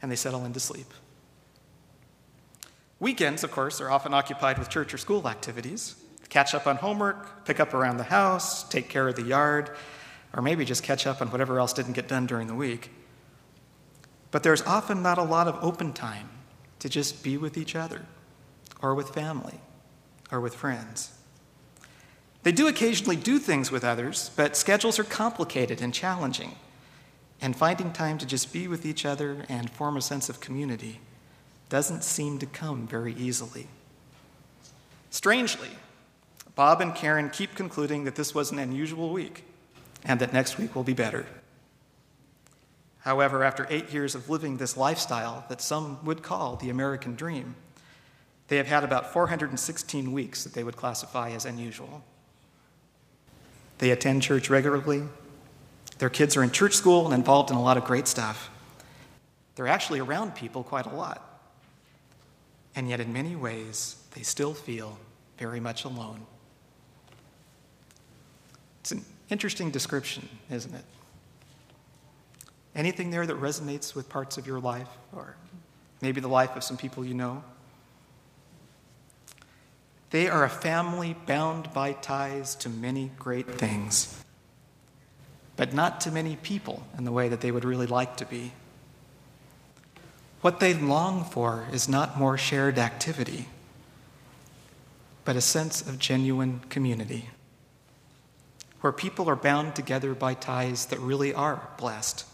And 0.00 0.10
they 0.10 0.16
settle 0.16 0.46
into 0.46 0.60
sleep. 0.60 0.94
Weekends, 3.00 3.44
of 3.44 3.50
course, 3.50 3.82
are 3.82 3.90
often 3.90 4.14
occupied 4.14 4.58
with 4.58 4.70
church 4.70 4.94
or 4.94 4.98
school 4.98 5.28
activities 5.28 5.96
catch 6.28 6.54
up 6.54 6.66
on 6.66 6.76
homework, 6.76 7.44
pick 7.44 7.60
up 7.60 7.74
around 7.74 7.96
the 7.96 8.04
house, 8.04 8.68
take 8.68 8.88
care 8.88 9.08
of 9.08 9.16
the 9.16 9.22
yard, 9.22 9.70
or 10.34 10.42
maybe 10.42 10.64
just 10.64 10.82
catch 10.82 11.06
up 11.06 11.20
on 11.22 11.28
whatever 11.28 11.58
else 11.58 11.72
didn't 11.72 11.94
get 11.94 12.08
done 12.08 12.26
during 12.26 12.46
the 12.46 12.54
week. 12.54 12.90
But 14.30 14.42
there's 14.42 14.62
often 14.62 15.02
not 15.02 15.18
a 15.18 15.22
lot 15.22 15.48
of 15.48 15.58
open 15.62 15.92
time 15.92 16.28
to 16.80 16.88
just 16.88 17.22
be 17.22 17.36
with 17.36 17.56
each 17.56 17.74
other, 17.74 18.04
or 18.82 18.94
with 18.94 19.10
family, 19.10 19.60
or 20.30 20.40
with 20.40 20.54
friends. 20.54 21.12
They 22.42 22.52
do 22.52 22.68
occasionally 22.68 23.16
do 23.16 23.38
things 23.38 23.70
with 23.70 23.84
others, 23.84 24.30
but 24.36 24.56
schedules 24.56 24.98
are 24.98 25.04
complicated 25.04 25.80
and 25.80 25.92
challenging. 25.92 26.54
And 27.40 27.54
finding 27.54 27.92
time 27.92 28.18
to 28.18 28.26
just 28.26 28.52
be 28.52 28.66
with 28.66 28.84
each 28.84 29.04
other 29.04 29.44
and 29.48 29.70
form 29.70 29.96
a 29.96 30.02
sense 30.02 30.28
of 30.28 30.40
community 30.40 31.00
doesn't 31.68 32.02
seem 32.02 32.38
to 32.38 32.46
come 32.46 32.86
very 32.86 33.14
easily. 33.14 33.68
Strangely, 35.10 35.68
Bob 36.58 36.80
and 36.80 36.92
Karen 36.92 37.30
keep 37.30 37.54
concluding 37.54 38.02
that 38.02 38.16
this 38.16 38.34
was 38.34 38.50
an 38.50 38.58
unusual 38.58 39.10
week 39.10 39.44
and 40.02 40.18
that 40.18 40.32
next 40.32 40.58
week 40.58 40.74
will 40.74 40.82
be 40.82 40.92
better. 40.92 41.24
However, 43.02 43.44
after 43.44 43.68
eight 43.70 43.92
years 43.92 44.16
of 44.16 44.28
living 44.28 44.56
this 44.56 44.76
lifestyle 44.76 45.46
that 45.50 45.60
some 45.60 46.04
would 46.04 46.24
call 46.24 46.56
the 46.56 46.68
American 46.68 47.14
dream, 47.14 47.54
they 48.48 48.56
have 48.56 48.66
had 48.66 48.82
about 48.82 49.12
416 49.12 50.10
weeks 50.10 50.42
that 50.42 50.52
they 50.52 50.64
would 50.64 50.74
classify 50.74 51.30
as 51.30 51.44
unusual. 51.44 52.02
They 53.78 53.92
attend 53.92 54.22
church 54.22 54.50
regularly. 54.50 55.04
Their 55.98 56.10
kids 56.10 56.36
are 56.36 56.42
in 56.42 56.50
church 56.50 56.74
school 56.74 57.04
and 57.04 57.14
involved 57.14 57.52
in 57.52 57.56
a 57.56 57.62
lot 57.62 57.76
of 57.76 57.84
great 57.84 58.08
stuff. 58.08 58.50
They're 59.54 59.68
actually 59.68 60.00
around 60.00 60.34
people 60.34 60.64
quite 60.64 60.86
a 60.86 60.92
lot. 60.92 61.40
And 62.74 62.88
yet, 62.88 62.98
in 62.98 63.12
many 63.12 63.36
ways, 63.36 64.02
they 64.16 64.22
still 64.22 64.54
feel 64.54 64.98
very 65.38 65.60
much 65.60 65.84
alone. 65.84 66.26
Interesting 69.30 69.70
description, 69.70 70.28
isn't 70.50 70.74
it? 70.74 70.84
Anything 72.74 73.10
there 73.10 73.26
that 73.26 73.40
resonates 73.40 73.94
with 73.94 74.08
parts 74.08 74.38
of 74.38 74.46
your 74.46 74.60
life, 74.60 74.88
or 75.14 75.36
maybe 76.00 76.20
the 76.20 76.28
life 76.28 76.56
of 76.56 76.64
some 76.64 76.76
people 76.76 77.04
you 77.04 77.14
know? 77.14 77.42
They 80.10 80.28
are 80.28 80.44
a 80.44 80.48
family 80.48 81.14
bound 81.26 81.72
by 81.74 81.92
ties 81.92 82.54
to 82.56 82.70
many 82.70 83.10
great 83.18 83.50
things, 83.58 84.24
but 85.56 85.74
not 85.74 86.00
to 86.02 86.10
many 86.10 86.36
people 86.36 86.86
in 86.96 87.04
the 87.04 87.12
way 87.12 87.28
that 87.28 87.40
they 87.42 87.50
would 87.50 87.64
really 87.64 87.86
like 87.86 88.16
to 88.18 88.24
be. 88.24 88.52
What 90.40 90.60
they 90.60 90.72
long 90.72 91.24
for 91.24 91.66
is 91.72 91.88
not 91.88 92.18
more 92.18 92.38
shared 92.38 92.78
activity, 92.78 93.48
but 95.24 95.36
a 95.36 95.40
sense 95.42 95.82
of 95.82 95.98
genuine 95.98 96.60
community, 96.70 97.28
where 98.80 98.92
people 98.92 99.28
are 99.28 99.36
bound 99.36 99.74
together 99.74 100.14
by 100.14 100.34
ties 100.34 100.86
that 100.86 100.98
really 101.00 101.34
are 101.34 101.68
blessed, 101.78 102.24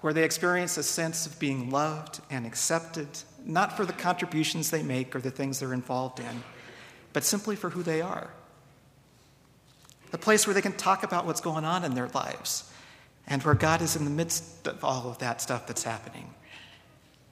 where 0.00 0.12
they 0.12 0.24
experience 0.24 0.76
a 0.76 0.82
sense 0.82 1.26
of 1.26 1.38
being 1.38 1.70
loved 1.70 2.20
and 2.30 2.46
accepted 2.46 3.08
not 3.44 3.76
for 3.76 3.86
the 3.86 3.92
contributions 3.92 4.70
they 4.70 4.82
make 4.82 5.14
or 5.14 5.20
the 5.20 5.30
things 5.30 5.60
they're 5.60 5.72
involved 5.72 6.18
in, 6.18 6.42
but 7.12 7.24
simply 7.24 7.56
for 7.56 7.70
who 7.70 7.82
they 7.82 8.00
are. 8.00 8.30
A 10.12 10.18
place 10.18 10.46
where 10.46 10.54
they 10.54 10.62
can 10.62 10.72
talk 10.72 11.02
about 11.02 11.26
what's 11.26 11.40
going 11.40 11.64
on 11.64 11.84
in 11.84 11.94
their 11.94 12.08
lives 12.08 12.70
and 13.26 13.42
where 13.42 13.54
God 13.54 13.82
is 13.82 13.96
in 13.96 14.04
the 14.04 14.10
midst 14.10 14.66
of 14.66 14.84
all 14.84 15.08
of 15.08 15.18
that 15.18 15.40
stuff 15.40 15.66
that's 15.66 15.82
happening. 15.82 16.32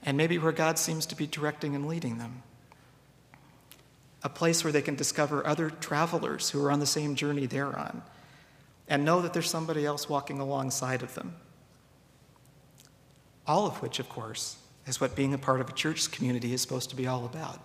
And 0.02 0.16
maybe 0.16 0.38
where 0.38 0.52
God 0.52 0.78
seems 0.78 1.06
to 1.06 1.16
be 1.16 1.26
directing 1.26 1.74
and 1.74 1.86
leading 1.86 2.18
them. 2.18 2.42
A 4.24 4.28
place 4.28 4.64
where 4.64 4.72
they 4.72 4.82
can 4.82 4.96
discover 4.96 5.46
other 5.46 5.70
travelers 5.70 6.50
who 6.50 6.64
are 6.64 6.72
on 6.72 6.80
the 6.80 6.86
same 6.86 7.14
journey 7.14 7.46
they're 7.46 7.78
on 7.78 8.02
and 8.88 9.04
know 9.04 9.22
that 9.22 9.32
there's 9.32 9.48
somebody 9.48 9.86
else 9.86 10.08
walking 10.08 10.40
alongside 10.40 11.02
of 11.02 11.14
them. 11.14 11.36
All 13.46 13.66
of 13.66 13.80
which, 13.82 13.98
of 13.98 14.08
course, 14.08 14.56
is 14.86 15.00
what 15.00 15.14
being 15.14 15.32
a 15.32 15.38
part 15.38 15.60
of 15.60 15.68
a 15.68 15.72
church 15.72 16.10
community 16.10 16.52
is 16.52 16.62
supposed 16.62 16.90
to 16.90 16.96
be 16.96 17.06
all 17.06 17.24
about. 17.24 17.60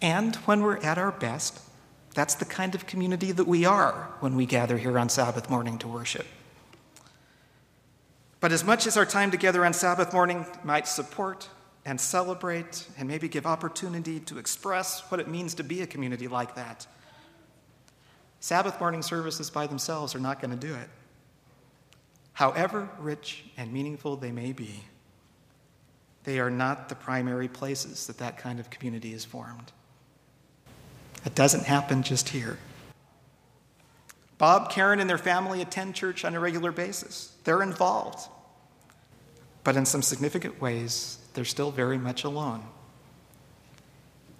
And 0.00 0.36
when 0.36 0.62
we're 0.62 0.78
at 0.78 0.98
our 0.98 1.12
best, 1.12 1.60
that's 2.14 2.34
the 2.34 2.44
kind 2.44 2.74
of 2.74 2.86
community 2.86 3.32
that 3.32 3.46
we 3.46 3.64
are 3.64 4.14
when 4.20 4.36
we 4.36 4.46
gather 4.46 4.78
here 4.78 4.98
on 4.98 5.08
Sabbath 5.08 5.50
morning 5.50 5.78
to 5.78 5.88
worship. 5.88 6.26
But 8.40 8.52
as 8.52 8.62
much 8.62 8.86
as 8.86 8.96
our 8.96 9.06
time 9.06 9.30
together 9.30 9.64
on 9.64 9.72
Sabbath 9.72 10.12
morning 10.12 10.46
might 10.62 10.86
support 10.86 11.48
and 11.84 12.00
celebrate 12.00 12.86
and 12.98 13.08
maybe 13.08 13.28
give 13.28 13.46
opportunity 13.46 14.20
to 14.20 14.38
express 14.38 15.00
what 15.10 15.20
it 15.20 15.28
means 15.28 15.54
to 15.54 15.64
be 15.64 15.82
a 15.82 15.86
community 15.86 16.28
like 16.28 16.54
that, 16.54 16.86
Sabbath 18.40 18.78
morning 18.78 19.02
services 19.02 19.48
by 19.48 19.66
themselves 19.66 20.14
are 20.14 20.20
not 20.20 20.40
going 20.40 20.50
to 20.50 20.66
do 20.66 20.74
it. 20.74 20.88
However 22.34 22.88
rich 22.98 23.44
and 23.56 23.72
meaningful 23.72 24.16
they 24.16 24.32
may 24.32 24.52
be, 24.52 24.84
they 26.24 26.38
are 26.38 26.50
not 26.50 26.88
the 26.88 26.94
primary 26.94 27.48
places 27.48 28.06
that 28.06 28.18
that 28.18 28.36
kind 28.38 28.60
of 28.60 28.70
community 28.70 29.14
is 29.14 29.24
formed. 29.24 29.72
It 31.24 31.34
doesn't 31.34 31.64
happen 31.64 32.02
just 32.02 32.28
here. 32.28 32.58
Bob, 34.36 34.70
Karen, 34.70 35.00
and 35.00 35.08
their 35.08 35.16
family 35.16 35.62
attend 35.62 35.94
church 35.94 36.24
on 36.24 36.34
a 36.34 36.40
regular 36.40 36.72
basis. 36.72 37.32
They're 37.44 37.62
involved. 37.62 38.28
But 39.62 39.76
in 39.76 39.86
some 39.86 40.02
significant 40.02 40.60
ways, 40.60 41.18
they're 41.34 41.44
still 41.44 41.70
very 41.70 41.98
much 41.98 42.24
alone. 42.24 42.64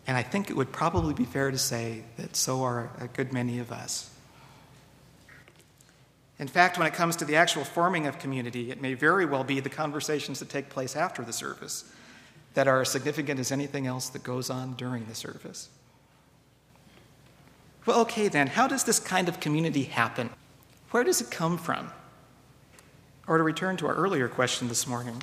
And 0.07 0.17
I 0.17 0.23
think 0.23 0.51
it 0.51 0.57
would 0.57 0.73
probably 0.73 1.15
be 1.15 1.25
fair 1.25 1.51
to 1.51 1.59
say 1.59 2.05
that 2.17 2.37
so 2.37 2.63
are 2.63 2.91
a 3.01 3.09
good 3.09 3.33
many 3.33 3.59
of 3.59 3.73
us. 3.73 4.11
In 6.39 6.49
fact, 6.49 6.79
when 6.79 6.87
it 6.87 6.95
comes 6.95 7.17
to 7.17 7.25
the 7.25 7.37
actual 7.37 7.65
forming 7.65 8.07
of 8.07 8.19
community, 8.19 8.71
it 8.71 8.83
may 8.83 8.95
very 8.95 9.25
well 9.25 9.45
be 9.45 9.61
the 9.61 9.71
conversations 9.71 10.41
that 10.41 10.49
take 10.49 10.69
place 10.69 10.97
after 10.97 11.23
the 11.23 11.33
service 11.33 11.91
that 12.55 12.69
are 12.69 12.81
as 12.81 12.91
significant 12.91 13.41
as 13.41 13.53
anything 13.53 13.87
else 13.87 14.09
that 14.11 14.23
goes 14.23 14.51
on 14.51 14.75
during 14.75 15.07
the 15.07 15.15
service. 15.15 15.69
Well, 17.87 18.01
okay, 18.01 18.29
then, 18.29 18.49
how 18.49 18.67
does 18.67 18.85
this 18.85 18.99
kind 18.99 19.29
of 19.29 19.41
community 19.41 19.85
happen? 19.85 20.31
Where 20.91 21.05
does 21.05 21.21
it 21.21 21.31
come 21.31 21.59
from? 21.59 21.91
Or 23.27 23.39
to 23.39 23.43
return 23.43 23.77
to 23.79 23.87
our 23.87 23.95
earlier 23.95 24.29
question 24.29 24.69
this 24.69 24.87
morning, 24.87 25.23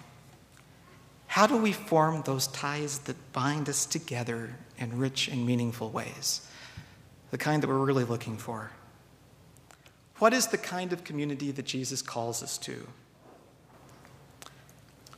how 1.31 1.47
do 1.47 1.55
we 1.55 1.71
form 1.71 2.23
those 2.23 2.47
ties 2.47 2.99
that 2.99 3.15
bind 3.31 3.69
us 3.69 3.85
together 3.85 4.53
in 4.77 4.99
rich 4.99 5.29
and 5.29 5.45
meaningful 5.45 5.89
ways? 5.89 6.45
The 7.29 7.37
kind 7.37 7.63
that 7.63 7.69
we're 7.69 7.85
really 7.85 8.03
looking 8.03 8.35
for. 8.35 8.71
What 10.19 10.33
is 10.33 10.47
the 10.47 10.57
kind 10.57 10.91
of 10.91 11.05
community 11.05 11.51
that 11.51 11.65
Jesus 11.65 12.01
calls 12.01 12.43
us 12.43 12.57
to? 12.57 12.85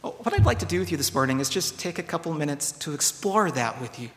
What 0.01 0.36
I'd 0.36 0.46
like 0.46 0.60
to 0.60 0.67
do 0.67 0.77
with 0.77 0.91
you 0.91 0.98
this 0.98 1.15
morning 1.15 1.39
is 1.39 1.50
just 1.50 1.79
take 1.79 1.98
a 1.98 2.03
couple 2.03 2.32
minutes 2.32 2.74
to 2.74 2.93
explore 2.93 3.50
that 3.50 3.82
with 3.82 4.00
you 4.00 4.12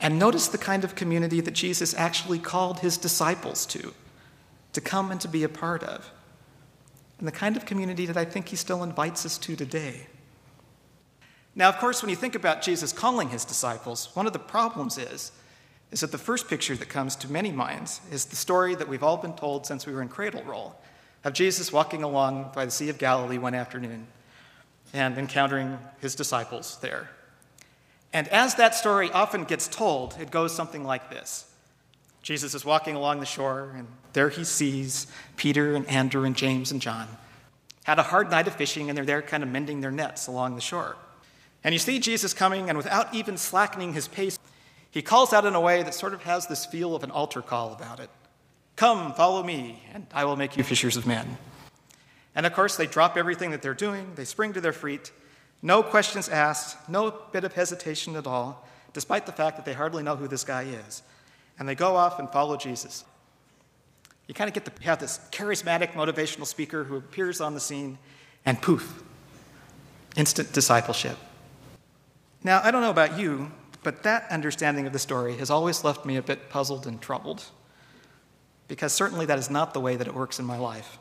and 0.00 0.18
notice 0.18 0.48
the 0.48 0.58
kind 0.58 0.82
of 0.82 0.96
community 0.96 1.40
that 1.40 1.54
Jesus 1.54 1.94
actually 1.94 2.40
called 2.40 2.80
his 2.80 2.98
disciples 2.98 3.66
to, 3.66 3.94
to 4.72 4.80
come 4.80 5.12
and 5.12 5.20
to 5.20 5.28
be 5.28 5.44
a 5.44 5.48
part 5.48 5.84
of, 5.84 6.10
and 7.20 7.28
the 7.28 7.32
kind 7.32 7.56
of 7.56 7.66
community 7.66 8.04
that 8.06 8.16
I 8.16 8.24
think 8.24 8.48
he 8.48 8.56
still 8.56 8.82
invites 8.82 9.24
us 9.24 9.38
to 9.38 9.54
today. 9.54 10.08
Now, 11.54 11.68
of 11.68 11.78
course, 11.78 12.02
when 12.02 12.10
you 12.10 12.16
think 12.16 12.34
about 12.34 12.62
Jesus 12.62 12.92
calling 12.92 13.28
his 13.28 13.44
disciples, 13.44 14.08
one 14.14 14.26
of 14.26 14.32
the 14.32 14.38
problems 14.38 14.98
is 14.98 15.32
is 15.90 16.00
that 16.00 16.12
the 16.12 16.18
first 16.18 16.48
picture 16.48 16.76
that 16.76 16.88
comes 16.88 17.16
to 17.16 17.30
many 17.32 17.50
minds 17.50 18.00
is 18.12 18.26
the 18.26 18.36
story 18.36 18.76
that 18.76 18.88
we've 18.88 19.02
all 19.02 19.16
been 19.16 19.34
told 19.34 19.66
since 19.66 19.86
we 19.86 19.92
were 19.92 20.02
in 20.02 20.08
cradle 20.08 20.42
roll 20.44 20.76
of 21.24 21.32
Jesus 21.32 21.72
walking 21.72 22.02
along 22.02 22.50
by 22.54 22.64
the 22.64 22.70
Sea 22.70 22.88
of 22.88 22.98
Galilee 22.98 23.38
one 23.38 23.54
afternoon 23.54 24.06
and 24.92 25.18
encountering 25.18 25.78
his 26.00 26.14
disciples 26.14 26.78
there. 26.80 27.10
And 28.12 28.26
as 28.28 28.56
that 28.56 28.74
story 28.74 29.10
often 29.10 29.44
gets 29.44 29.68
told, 29.68 30.16
it 30.20 30.30
goes 30.30 30.54
something 30.54 30.84
like 30.84 31.10
this 31.10 31.46
Jesus 32.22 32.54
is 32.54 32.64
walking 32.64 32.96
along 32.96 33.20
the 33.20 33.26
shore, 33.26 33.72
and 33.76 33.86
there 34.12 34.28
he 34.28 34.44
sees 34.44 35.06
Peter 35.36 35.74
and 35.74 35.86
Andrew 35.88 36.24
and 36.24 36.36
James 36.36 36.70
and 36.70 36.80
John. 36.80 37.08
Had 37.84 37.98
a 37.98 38.04
hard 38.04 38.30
night 38.30 38.46
of 38.46 38.54
fishing, 38.54 38.88
and 38.88 38.96
they're 38.96 39.04
there 39.04 39.22
kind 39.22 39.42
of 39.42 39.48
mending 39.48 39.80
their 39.80 39.90
nets 39.90 40.26
along 40.26 40.54
the 40.54 40.60
shore. 40.60 40.96
And 41.62 41.74
you 41.74 41.78
see 41.78 41.98
Jesus 41.98 42.32
coming, 42.32 42.68
and 42.68 42.78
without 42.78 43.14
even 43.14 43.36
slackening 43.36 43.92
his 43.92 44.08
pace, 44.08 44.38
he 44.90 45.02
calls 45.02 45.32
out 45.32 45.44
in 45.44 45.54
a 45.54 45.60
way 45.60 45.82
that 45.82 45.94
sort 45.94 46.14
of 46.14 46.22
has 46.22 46.46
this 46.46 46.66
feel 46.66 46.94
of 46.94 47.04
an 47.04 47.10
altar 47.10 47.42
call 47.42 47.72
about 47.72 48.00
it 48.00 48.10
Come, 48.76 49.12
follow 49.12 49.42
me, 49.42 49.82
and 49.92 50.06
I 50.12 50.24
will 50.24 50.36
make 50.36 50.56
you 50.56 50.64
fishers 50.64 50.96
of 50.96 51.06
men. 51.06 51.36
And 52.34 52.46
of 52.46 52.54
course, 52.54 52.76
they 52.76 52.86
drop 52.86 53.16
everything 53.16 53.50
that 53.50 53.60
they're 53.60 53.74
doing, 53.74 54.12
they 54.14 54.24
spring 54.24 54.54
to 54.54 54.60
their 54.60 54.72
feet, 54.72 55.12
no 55.62 55.82
questions 55.82 56.28
asked, 56.28 56.88
no 56.88 57.10
bit 57.32 57.44
of 57.44 57.52
hesitation 57.52 58.16
at 58.16 58.26
all, 58.26 58.66
despite 58.94 59.26
the 59.26 59.32
fact 59.32 59.56
that 59.56 59.66
they 59.66 59.74
hardly 59.74 60.02
know 60.02 60.16
who 60.16 60.26
this 60.26 60.44
guy 60.44 60.62
is. 60.62 61.02
And 61.58 61.68
they 61.68 61.74
go 61.74 61.94
off 61.94 62.18
and 62.18 62.30
follow 62.30 62.56
Jesus. 62.56 63.04
You 64.26 64.32
kind 64.32 64.48
of 64.48 64.54
get 64.54 64.64
to 64.64 64.82
have 64.84 64.98
this 64.98 65.20
charismatic 65.30 65.92
motivational 65.92 66.46
speaker 66.46 66.84
who 66.84 66.96
appears 66.96 67.40
on 67.40 67.52
the 67.52 67.60
scene, 67.60 67.98
and 68.46 68.62
poof, 68.62 69.02
instant 70.16 70.52
discipleship. 70.54 71.18
Now, 72.42 72.60
I 72.64 72.70
don't 72.70 72.80
know 72.80 72.90
about 72.90 73.18
you, 73.18 73.50
but 73.82 74.02
that 74.02 74.30
understanding 74.30 74.86
of 74.86 74.92
the 74.92 74.98
story 74.98 75.36
has 75.36 75.50
always 75.50 75.84
left 75.84 76.06
me 76.06 76.16
a 76.16 76.22
bit 76.22 76.48
puzzled 76.48 76.86
and 76.86 77.00
troubled, 77.00 77.44
because 78.66 78.92
certainly 78.92 79.26
that 79.26 79.38
is 79.38 79.50
not 79.50 79.74
the 79.74 79.80
way 79.80 79.96
that 79.96 80.06
it 80.06 80.14
works 80.14 80.38
in 80.38 80.44
my 80.46 80.56
life. 80.56 80.98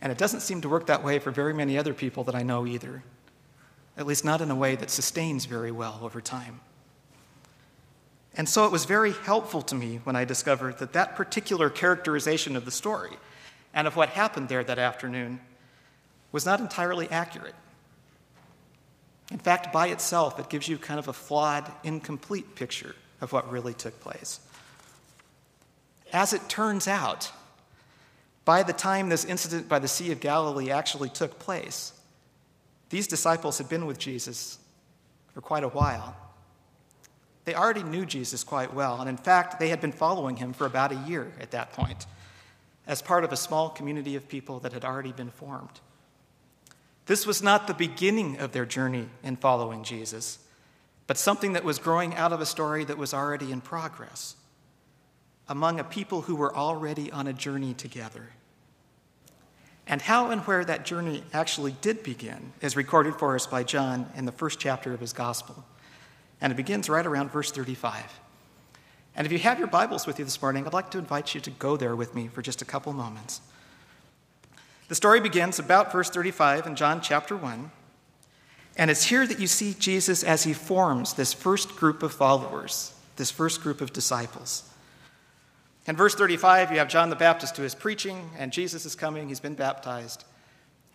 And 0.00 0.12
it 0.12 0.18
doesn't 0.18 0.40
seem 0.40 0.60
to 0.60 0.68
work 0.68 0.86
that 0.86 1.02
way 1.02 1.18
for 1.18 1.30
very 1.30 1.54
many 1.54 1.78
other 1.78 1.94
people 1.94 2.24
that 2.24 2.34
I 2.34 2.42
know 2.42 2.66
either, 2.66 3.02
at 3.96 4.06
least 4.06 4.24
not 4.24 4.40
in 4.40 4.50
a 4.50 4.54
way 4.54 4.76
that 4.76 4.90
sustains 4.90 5.46
very 5.46 5.70
well 5.70 5.98
over 6.02 6.20
time. 6.20 6.60
And 8.36 8.48
so 8.48 8.66
it 8.66 8.72
was 8.72 8.84
very 8.84 9.12
helpful 9.12 9.62
to 9.62 9.74
me 9.74 10.00
when 10.04 10.14
I 10.14 10.24
discovered 10.24 10.78
that 10.78 10.92
that 10.92 11.16
particular 11.16 11.70
characterization 11.70 12.54
of 12.54 12.64
the 12.64 12.70
story 12.70 13.16
and 13.74 13.86
of 13.86 13.96
what 13.96 14.10
happened 14.10 14.48
there 14.48 14.62
that 14.62 14.78
afternoon 14.78 15.40
was 16.30 16.46
not 16.46 16.60
entirely 16.60 17.08
accurate. 17.10 17.54
In 19.30 19.38
fact, 19.38 19.72
by 19.72 19.88
itself, 19.88 20.38
it 20.38 20.48
gives 20.48 20.68
you 20.68 20.78
kind 20.78 20.98
of 20.98 21.08
a 21.08 21.12
flawed, 21.12 21.70
incomplete 21.84 22.54
picture 22.54 22.94
of 23.20 23.32
what 23.32 23.50
really 23.50 23.74
took 23.74 24.00
place. 24.00 24.40
As 26.12 26.32
it 26.32 26.48
turns 26.48 26.88
out, 26.88 27.30
by 28.44 28.62
the 28.62 28.72
time 28.72 29.10
this 29.10 29.26
incident 29.26 29.68
by 29.68 29.78
the 29.78 29.88
Sea 29.88 30.12
of 30.12 30.20
Galilee 30.20 30.70
actually 30.70 31.10
took 31.10 31.38
place, 31.38 31.92
these 32.88 33.06
disciples 33.06 33.58
had 33.58 33.68
been 33.68 33.84
with 33.84 33.98
Jesus 33.98 34.58
for 35.34 35.42
quite 35.42 35.64
a 35.64 35.68
while. 35.68 36.16
They 37.44 37.54
already 37.54 37.82
knew 37.82 38.06
Jesus 38.06 38.44
quite 38.44 38.72
well, 38.72 39.00
and 39.00 39.08
in 39.08 39.18
fact, 39.18 39.58
they 39.58 39.68
had 39.68 39.80
been 39.80 39.92
following 39.92 40.36
him 40.36 40.54
for 40.54 40.66
about 40.66 40.92
a 40.92 41.02
year 41.06 41.32
at 41.40 41.50
that 41.50 41.72
point, 41.72 42.06
as 42.86 43.02
part 43.02 43.24
of 43.24 43.32
a 43.32 43.36
small 43.36 43.68
community 43.68 44.16
of 44.16 44.28
people 44.28 44.60
that 44.60 44.72
had 44.72 44.84
already 44.84 45.12
been 45.12 45.30
formed. 45.30 45.80
This 47.08 47.26
was 47.26 47.42
not 47.42 47.66
the 47.66 47.74
beginning 47.74 48.38
of 48.38 48.52
their 48.52 48.66
journey 48.66 49.08
in 49.22 49.36
following 49.36 49.82
Jesus, 49.82 50.38
but 51.06 51.16
something 51.16 51.54
that 51.54 51.64
was 51.64 51.78
growing 51.78 52.14
out 52.14 52.34
of 52.34 52.42
a 52.42 52.46
story 52.46 52.84
that 52.84 52.98
was 52.98 53.14
already 53.14 53.50
in 53.50 53.62
progress 53.62 54.36
among 55.48 55.80
a 55.80 55.84
people 55.84 56.20
who 56.20 56.36
were 56.36 56.54
already 56.54 57.10
on 57.10 57.26
a 57.26 57.32
journey 57.32 57.72
together. 57.72 58.28
And 59.86 60.02
how 60.02 60.30
and 60.30 60.42
where 60.42 60.62
that 60.66 60.84
journey 60.84 61.24
actually 61.32 61.74
did 61.80 62.02
begin 62.02 62.52
is 62.60 62.76
recorded 62.76 63.14
for 63.14 63.34
us 63.34 63.46
by 63.46 63.62
John 63.62 64.12
in 64.14 64.26
the 64.26 64.32
first 64.32 64.60
chapter 64.60 64.92
of 64.92 65.00
his 65.00 65.14
gospel. 65.14 65.64
And 66.42 66.52
it 66.52 66.56
begins 66.56 66.90
right 66.90 67.06
around 67.06 67.32
verse 67.32 67.50
35. 67.50 68.04
And 69.16 69.26
if 69.26 69.32
you 69.32 69.38
have 69.38 69.58
your 69.58 69.68
Bibles 69.68 70.06
with 70.06 70.18
you 70.18 70.26
this 70.26 70.42
morning, 70.42 70.66
I'd 70.66 70.74
like 70.74 70.90
to 70.90 70.98
invite 70.98 71.34
you 71.34 71.40
to 71.40 71.50
go 71.50 71.78
there 71.78 71.96
with 71.96 72.14
me 72.14 72.28
for 72.28 72.42
just 72.42 72.60
a 72.60 72.66
couple 72.66 72.92
moments. 72.92 73.40
The 74.88 74.94
story 74.94 75.20
begins 75.20 75.58
about 75.58 75.92
verse 75.92 76.08
35 76.08 76.66
in 76.66 76.74
John 76.74 77.00
chapter 77.02 77.36
1. 77.36 77.70
And 78.76 78.90
it's 78.90 79.04
here 79.04 79.26
that 79.26 79.38
you 79.38 79.46
see 79.46 79.74
Jesus 79.74 80.22
as 80.24 80.44
he 80.44 80.54
forms 80.54 81.12
this 81.12 81.34
first 81.34 81.76
group 81.76 82.02
of 82.02 82.12
followers, 82.12 82.94
this 83.16 83.30
first 83.30 83.60
group 83.60 83.80
of 83.80 83.92
disciples. 83.92 84.64
In 85.86 85.96
verse 85.96 86.14
35, 86.14 86.70
you 86.70 86.78
have 86.78 86.88
John 86.88 87.10
the 87.10 87.16
Baptist 87.16 87.56
who 87.56 87.64
is 87.64 87.74
preaching, 87.74 88.30
and 88.38 88.52
Jesus 88.52 88.86
is 88.86 88.94
coming, 88.94 89.28
he's 89.28 89.40
been 89.40 89.54
baptized. 89.54 90.24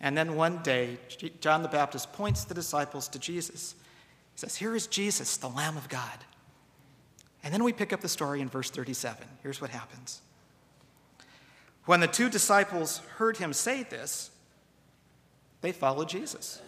And 0.00 0.16
then 0.16 0.34
one 0.34 0.58
day, 0.62 0.98
John 1.40 1.62
the 1.62 1.68
Baptist 1.68 2.12
points 2.12 2.44
the 2.44 2.54
disciples 2.54 3.06
to 3.08 3.18
Jesus. 3.18 3.74
He 4.34 4.40
says, 4.40 4.56
Here 4.56 4.74
is 4.74 4.86
Jesus, 4.86 5.36
the 5.36 5.48
Lamb 5.48 5.76
of 5.76 5.88
God. 5.88 6.24
And 7.44 7.52
then 7.52 7.62
we 7.62 7.72
pick 7.72 7.92
up 7.92 8.00
the 8.00 8.08
story 8.08 8.40
in 8.40 8.48
verse 8.48 8.70
37. 8.70 9.24
Here's 9.42 9.60
what 9.60 9.70
happens. 9.70 10.20
When 11.86 12.00
the 12.00 12.06
two 12.06 12.30
disciples 12.30 12.98
heard 13.16 13.36
him 13.36 13.52
say 13.52 13.82
this, 13.82 14.30
they 15.60 15.72
followed 15.72 16.08
Jesus. 16.08 16.60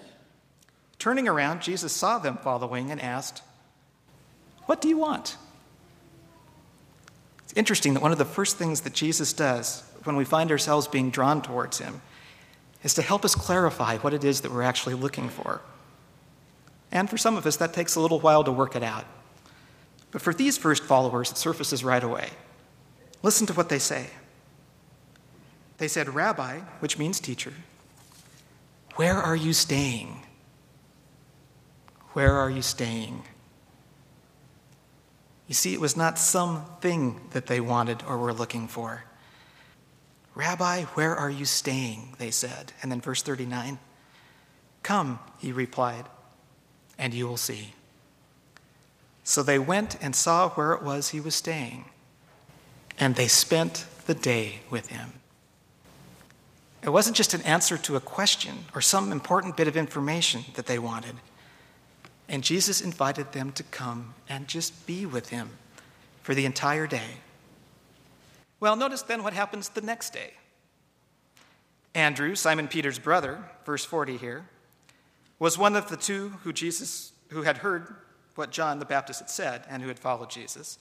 Turning 0.99 1.29
around, 1.29 1.63
Jesus 1.63 1.93
saw 1.93 2.19
them 2.19 2.39
following 2.39 2.91
and 2.91 3.01
asked, 3.01 3.43
What 4.67 4.81
do 4.81 4.89
you 4.89 4.99
want? 4.99 5.37
It's 7.45 7.53
interesting 7.55 7.95
that 7.95 8.03
one 8.03 8.13
of 8.13 8.19
the 8.19 8.25
first 8.25 8.57
things 8.57 8.83
that 8.83 8.93
Jesus 8.93 9.33
does 9.33 9.85
when 10.05 10.17
we 10.17 10.25
find 10.25 10.51
ourselves 10.51 10.89
being 10.89 11.11
drawn 11.11 11.43
towards 11.43 11.79
him 11.79 12.01
is 12.83 12.95
to 12.95 13.03
help 13.03 13.25
us 13.25 13.35
clarify 13.35 13.99
what 13.99 14.15
it 14.15 14.25
is 14.25 14.41
that 14.43 14.53
we're 14.53 14.63
actually 14.63 14.95
looking 14.95 15.29
for. 15.29 15.61
And 16.93 17.11
for 17.11 17.19
some 17.19 17.37
of 17.37 17.47
us, 17.47 17.57
that 17.57 17.73
takes 17.73 17.97
a 17.97 18.01
little 18.01 18.21
while 18.21 18.45
to 18.45 18.53
work 18.53 18.77
it 18.77 18.83
out. 18.83 19.05
But 20.13 20.23
for 20.23 20.33
these 20.33 20.57
first 20.57 20.85
followers, 20.85 21.31
it 21.31 21.37
surfaces 21.37 21.85
right 21.85 22.03
away. 22.03 22.31
Listen 23.23 23.47
to 23.49 23.53
what 23.55 23.69
they 23.69 23.79
say. 23.79 24.07
They 25.79 25.89
said, 25.89 26.15
Rabbi, 26.15 26.61
which 26.81 26.99
means 26.99 27.21
teacher, 27.21 27.53
where 28.95 29.17
are 29.17 29.37
you 29.37 29.53
staying? 29.53 30.23
Where 32.13 32.33
are 32.33 32.51
you 32.51 32.63
staying? 32.63 33.25
You 35.47 35.55
see, 35.55 35.75
it 35.75 35.81
was 35.81 35.97
not 35.97 36.19
something 36.19 37.21
that 37.31 37.47
they 37.47 37.61
wanted 37.61 38.03
or 38.09 38.17
were 38.17 38.33
looking 38.33 38.69
for. 38.69 39.05
Rabbi, 40.35 40.83
where 40.95 41.15
are 41.15 41.31
you 41.31 41.45
staying? 41.45 42.15
They 42.19 42.31
said. 42.31 42.73
And 42.83 42.91
then 42.91 43.01
verse 43.01 43.23
39 43.23 43.79
Come, 44.83 45.19
he 45.39 45.53
replied, 45.53 46.07
and 46.99 47.13
you 47.13 47.27
will 47.27 47.37
see. 47.37 47.75
So 49.25 49.43
they 49.43 49.59
went 49.59 49.97
and 50.01 50.15
saw 50.15 50.51
where 50.51 50.73
it 50.73 50.83
was 50.83 51.09
he 51.09 51.21
was 51.21 51.35
staying, 51.35 51.87
and 52.99 53.17
they 53.17 53.29
spent 53.29 53.87
the 54.07 54.15
day 54.15 54.61
with 54.71 54.89
him. 54.89 55.15
It 56.83 56.91
wasn't 56.91 57.17
just 57.17 57.35
an 57.35 57.43
answer 57.43 57.77
to 57.79 57.97
a 57.97 58.01
question 58.01 58.67
or 58.75 58.81
some 58.81 59.11
important 59.11 59.57
bit 59.57 59.67
of 59.67 59.77
information 59.77 60.45
that 60.55 60.67
they 60.67 60.79
wanted. 60.79 61.17
And 62.29 62.45
Jesus 62.45 62.81
invited 62.81 63.33
them 63.33 63.53
to 63.53 63.63
come 63.65 64.15
and 64.29 64.49
just 64.49 64.87
be 64.87 65.07
with 65.07 65.31
him 65.31 65.51
for 66.23 66.35
the 66.35 66.45
entire 66.45 66.87
day. 66.87 67.19
Well, 68.61 68.77
notice 68.77 69.03
then 69.03 69.23
what 69.23 69.33
happens 69.33 69.69
the 69.69 69.81
next 69.81 70.13
day. 70.13 70.35
Andrew, 71.95 72.35
Simon 72.35 72.69
Peter's 72.69 72.99
brother, 72.99 73.45
verse 73.65 73.85
40 73.85 74.17
here, 74.17 74.47
was 75.39 75.59
one 75.59 75.77
of 75.77 75.89
the 75.89 75.97
two 75.97 76.31
who 76.43 76.53
Jesus 76.53 77.13
who 77.31 77.43
had 77.43 77.59
heard 77.59 77.97
what 78.35 78.51
John 78.51 78.79
the 78.79 78.85
Baptist 78.85 79.21
had 79.21 79.31
said 79.31 79.65
and 79.69 79.83
who 79.83 79.89
had 79.89 79.99
followed 79.99 80.31
Jesus. 80.31 80.79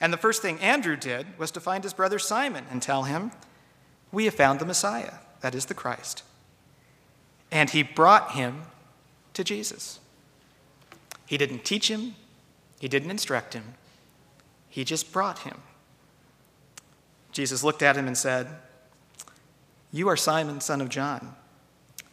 And 0.00 0.12
the 0.12 0.18
first 0.18 0.42
thing 0.42 0.60
Andrew 0.60 0.96
did 0.96 1.38
was 1.38 1.50
to 1.52 1.60
find 1.60 1.82
his 1.82 1.92
brother 1.92 2.18
Simon 2.18 2.66
and 2.70 2.80
tell 2.80 3.04
him, 3.04 3.32
"We 4.12 4.26
have 4.26 4.34
found 4.34 4.60
the 4.60 4.66
Messiah." 4.66 5.14
That 5.40 5.54
is 5.54 5.66
the 5.66 5.74
Christ. 5.74 6.22
And 7.50 7.70
he 7.70 7.82
brought 7.82 8.32
him 8.32 8.62
to 9.34 9.44
Jesus. 9.44 10.00
He 11.26 11.36
didn't 11.36 11.64
teach 11.64 11.88
him, 11.88 12.14
he 12.80 12.88
didn't 12.88 13.10
instruct 13.10 13.54
him, 13.54 13.74
he 14.68 14.84
just 14.84 15.12
brought 15.12 15.40
him. 15.40 15.60
Jesus 17.32 17.62
looked 17.62 17.82
at 17.82 17.96
him 17.96 18.06
and 18.06 18.16
said, 18.16 18.48
You 19.92 20.08
are 20.08 20.16
Simon, 20.16 20.60
son 20.60 20.80
of 20.80 20.88
John, 20.88 21.34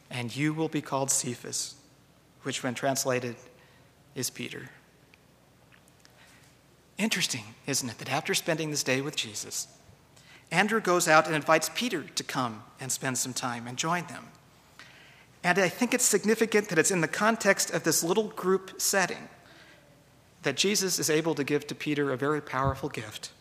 and 0.09 0.35
you 0.35 0.53
will 0.53 0.69
be 0.69 0.81
called 0.81 1.09
Cephas, 1.09 1.75
which, 2.43 2.61
when 2.61 2.75
translated, 2.75 3.35
is 4.13 4.29
Peter. 4.29 4.69
Interesting, 6.97 7.43
isn't 7.67 7.89
it, 7.89 7.97
that 7.97 8.11
after 8.11 8.33
spending 8.33 8.71
this 8.71 8.83
day 8.83 9.01
with 9.01 9.15
Jesus, 9.15 9.67
Andrew 10.51 10.79
goes 10.79 11.07
out 11.07 11.25
and 11.25 11.35
invites 11.35 11.69
Peter 11.73 12.03
to 12.03 12.23
come 12.23 12.63
and 12.79 12.91
spend 12.91 13.17
some 13.17 13.33
time 13.33 13.67
and 13.67 13.77
join 13.77 14.05
them. 14.07 14.27
And 15.43 15.59
I 15.59 15.69
think 15.69 15.93
it's 15.93 16.05
significant 16.05 16.69
that 16.69 16.79
it's 16.79 16.91
in 16.91 17.01
the 17.01 17.07
context 17.07 17.71
of 17.71 17.83
this 17.83 18.03
little 18.03 18.29
group 18.29 18.81
setting 18.81 19.29
that 20.43 20.55
Jesus 20.55 20.99
is 20.99 21.09
able 21.09 21.35
to 21.35 21.43
give 21.43 21.67
to 21.67 21.75
Peter 21.75 22.11
a 22.11 22.17
very 22.17 22.41
powerful 22.41 22.89
gift. 22.89 23.31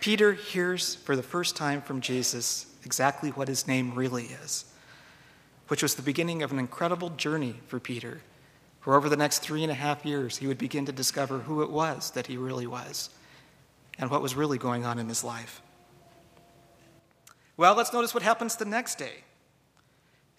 Peter 0.00 0.32
hears 0.32 0.94
for 0.94 1.16
the 1.16 1.22
first 1.22 1.56
time 1.56 1.82
from 1.82 2.00
Jesus 2.00 2.66
exactly 2.84 3.30
what 3.30 3.48
his 3.48 3.66
name 3.66 3.94
really 3.94 4.26
is, 4.42 4.64
which 5.66 5.82
was 5.82 5.96
the 5.96 6.02
beginning 6.02 6.42
of 6.42 6.52
an 6.52 6.58
incredible 6.58 7.10
journey 7.10 7.60
for 7.66 7.80
Peter, 7.80 8.20
where 8.84 8.96
over 8.96 9.08
the 9.08 9.16
next 9.16 9.40
three 9.40 9.62
and 9.62 9.72
a 9.72 9.74
half 9.74 10.04
years 10.06 10.38
he 10.38 10.46
would 10.46 10.58
begin 10.58 10.86
to 10.86 10.92
discover 10.92 11.40
who 11.40 11.62
it 11.62 11.70
was 11.70 12.12
that 12.12 12.28
he 12.28 12.36
really 12.36 12.66
was 12.66 13.10
and 13.98 14.10
what 14.10 14.22
was 14.22 14.34
really 14.34 14.58
going 14.58 14.84
on 14.84 14.98
in 14.98 15.08
his 15.08 15.24
life. 15.24 15.60
Well, 17.56 17.74
let's 17.74 17.92
notice 17.92 18.14
what 18.14 18.22
happens 18.22 18.56
the 18.56 18.64
next 18.64 18.98
day. 18.98 19.24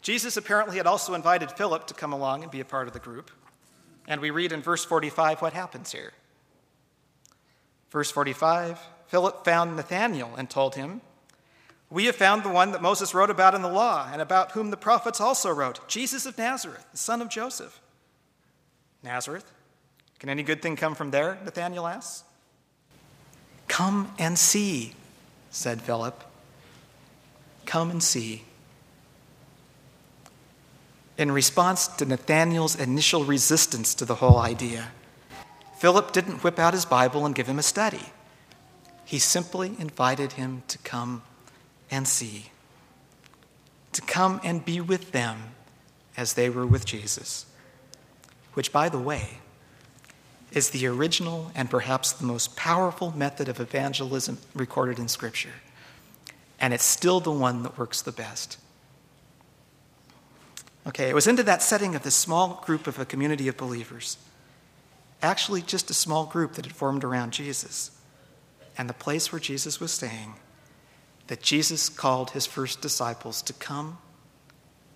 Jesus 0.01 0.37
apparently 0.37 0.77
had 0.77 0.87
also 0.87 1.13
invited 1.13 1.51
Philip 1.51 1.87
to 1.87 1.93
come 1.93 2.13
along 2.13 2.43
and 2.43 2.51
be 2.51 2.61
a 2.61 2.65
part 2.65 2.87
of 2.87 2.93
the 2.93 2.99
group. 2.99 3.29
And 4.07 4.21
we 4.21 4.29
read 4.29 4.53
in 4.53 4.61
verse 4.61 4.85
45 4.85 5.41
what 5.41 5.53
happens 5.53 5.91
here. 5.91 6.13
Verse 7.91 8.09
45 8.11 8.79
Philip 9.07 9.43
found 9.43 9.75
Nathanael 9.75 10.35
and 10.37 10.49
told 10.49 10.75
him, 10.75 11.01
We 11.89 12.05
have 12.05 12.15
found 12.15 12.43
the 12.43 12.49
one 12.49 12.71
that 12.71 12.81
Moses 12.81 13.13
wrote 13.13 13.31
about 13.31 13.55
in 13.55 13.63
the 13.63 13.67
law 13.67 14.07
and 14.11 14.21
about 14.21 14.51
whom 14.51 14.69
the 14.69 14.77
prophets 14.77 15.19
also 15.19 15.49
wrote, 15.49 15.85
Jesus 15.87 16.25
of 16.25 16.37
Nazareth, 16.37 16.85
the 16.91 16.97
son 16.97 17.21
of 17.21 17.29
Joseph. 17.29 17.81
Nazareth? 19.03 19.51
Can 20.19 20.29
any 20.29 20.43
good 20.43 20.61
thing 20.61 20.75
come 20.75 20.95
from 20.95 21.11
there? 21.11 21.39
Nathanael 21.43 21.87
asks. 21.87 22.23
Come 23.69 24.13
and 24.19 24.37
see, 24.37 24.93
said 25.49 25.81
Philip. 25.81 26.23
Come 27.65 27.89
and 27.89 28.03
see. 28.03 28.43
In 31.17 31.31
response 31.31 31.87
to 31.87 32.05
Nathanael's 32.05 32.75
initial 32.75 33.23
resistance 33.23 33.93
to 33.95 34.05
the 34.05 34.15
whole 34.15 34.37
idea, 34.37 34.89
Philip 35.77 36.11
didn't 36.11 36.43
whip 36.43 36.59
out 36.59 36.73
his 36.73 36.85
Bible 36.85 37.25
and 37.25 37.33
give 37.33 37.47
him 37.47 37.59
a 37.59 37.63
study. 37.63 38.03
He 39.05 39.19
simply 39.19 39.75
invited 39.79 40.33
him 40.33 40.63
to 40.67 40.77
come 40.79 41.23
and 41.89 42.07
see, 42.07 42.51
to 43.93 44.01
come 44.01 44.41
and 44.43 44.65
be 44.65 44.81
with 44.81 45.11
them 45.11 45.51
as 46.17 46.33
they 46.33 46.49
were 46.49 46.65
with 46.65 46.85
Jesus. 46.85 47.45
Which, 48.53 48.71
by 48.71 48.89
the 48.89 48.99
way, 48.99 49.39
is 50.51 50.71
the 50.71 50.87
original 50.87 51.51
and 51.55 51.69
perhaps 51.69 52.11
the 52.11 52.25
most 52.25 52.55
powerful 52.55 53.11
method 53.15 53.47
of 53.47 53.59
evangelism 53.59 54.37
recorded 54.53 54.99
in 54.99 55.07
Scripture. 55.07 55.53
And 56.59 56.73
it's 56.73 56.85
still 56.85 57.19
the 57.19 57.31
one 57.31 57.63
that 57.63 57.77
works 57.77 58.01
the 58.01 58.11
best. 58.11 58.57
Okay, 60.87 61.09
it 61.09 61.15
was 61.15 61.27
into 61.27 61.43
that 61.43 61.61
setting 61.61 61.93
of 61.93 62.03
this 62.03 62.15
small 62.15 62.63
group 62.65 62.87
of 62.87 62.97
a 62.97 63.05
community 63.05 63.47
of 63.47 63.57
believers, 63.57 64.17
actually 65.21 65.61
just 65.61 65.89
a 65.89 65.93
small 65.93 66.25
group 66.25 66.53
that 66.53 66.65
had 66.65 66.75
formed 66.75 67.03
around 67.03 67.31
Jesus, 67.31 67.91
and 68.77 68.89
the 68.89 68.93
place 68.93 69.31
where 69.31 69.39
Jesus 69.39 69.79
was 69.79 69.91
staying, 69.91 70.35
that 71.27 71.43
Jesus 71.43 71.89
called 71.89 72.31
his 72.31 72.45
first 72.47 72.81
disciples 72.81 73.41
to 73.43 73.53
come, 73.53 73.99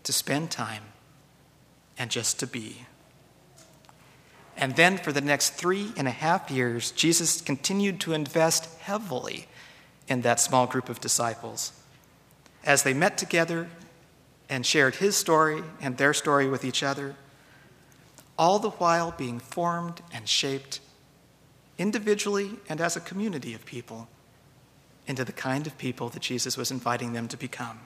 to 0.03 0.11
spend 0.11 0.49
time, 0.49 0.83
and 1.97 2.09
just 2.09 2.39
to 2.39 2.47
be. 2.47 2.85
And 4.57 4.75
then 4.75 4.97
for 4.97 5.11
the 5.11 5.21
next 5.21 5.51
three 5.51 5.91
and 5.97 6.07
a 6.07 6.11
half 6.11 6.51
years, 6.51 6.91
Jesus 6.91 7.41
continued 7.41 7.99
to 8.01 8.13
invest 8.13 8.79
heavily 8.79 9.47
in 10.07 10.21
that 10.21 10.39
small 10.39 10.67
group 10.67 10.89
of 10.89 11.01
disciples 11.01 11.73
as 12.63 12.83
they 12.83 12.93
met 12.93 13.17
together 13.17 13.67
and 14.49 14.65
shared 14.65 14.95
his 14.95 15.15
story 15.15 15.63
and 15.81 15.97
their 15.97 16.13
story 16.13 16.47
with 16.47 16.63
each 16.63 16.83
other, 16.83 17.15
all 18.37 18.59
the 18.59 18.69
while 18.71 19.11
being 19.11 19.39
formed 19.39 20.01
and 20.13 20.27
shaped 20.27 20.79
individually 21.77 22.51
and 22.69 22.79
as 22.79 22.95
a 22.95 22.99
community 22.99 23.53
of 23.53 23.65
people 23.65 24.07
into 25.07 25.25
the 25.25 25.31
kind 25.31 25.67
of 25.67 25.77
people 25.77 26.09
that 26.09 26.21
Jesus 26.21 26.57
was 26.57 26.71
inviting 26.71 27.13
them 27.13 27.27
to 27.27 27.37
become. 27.37 27.79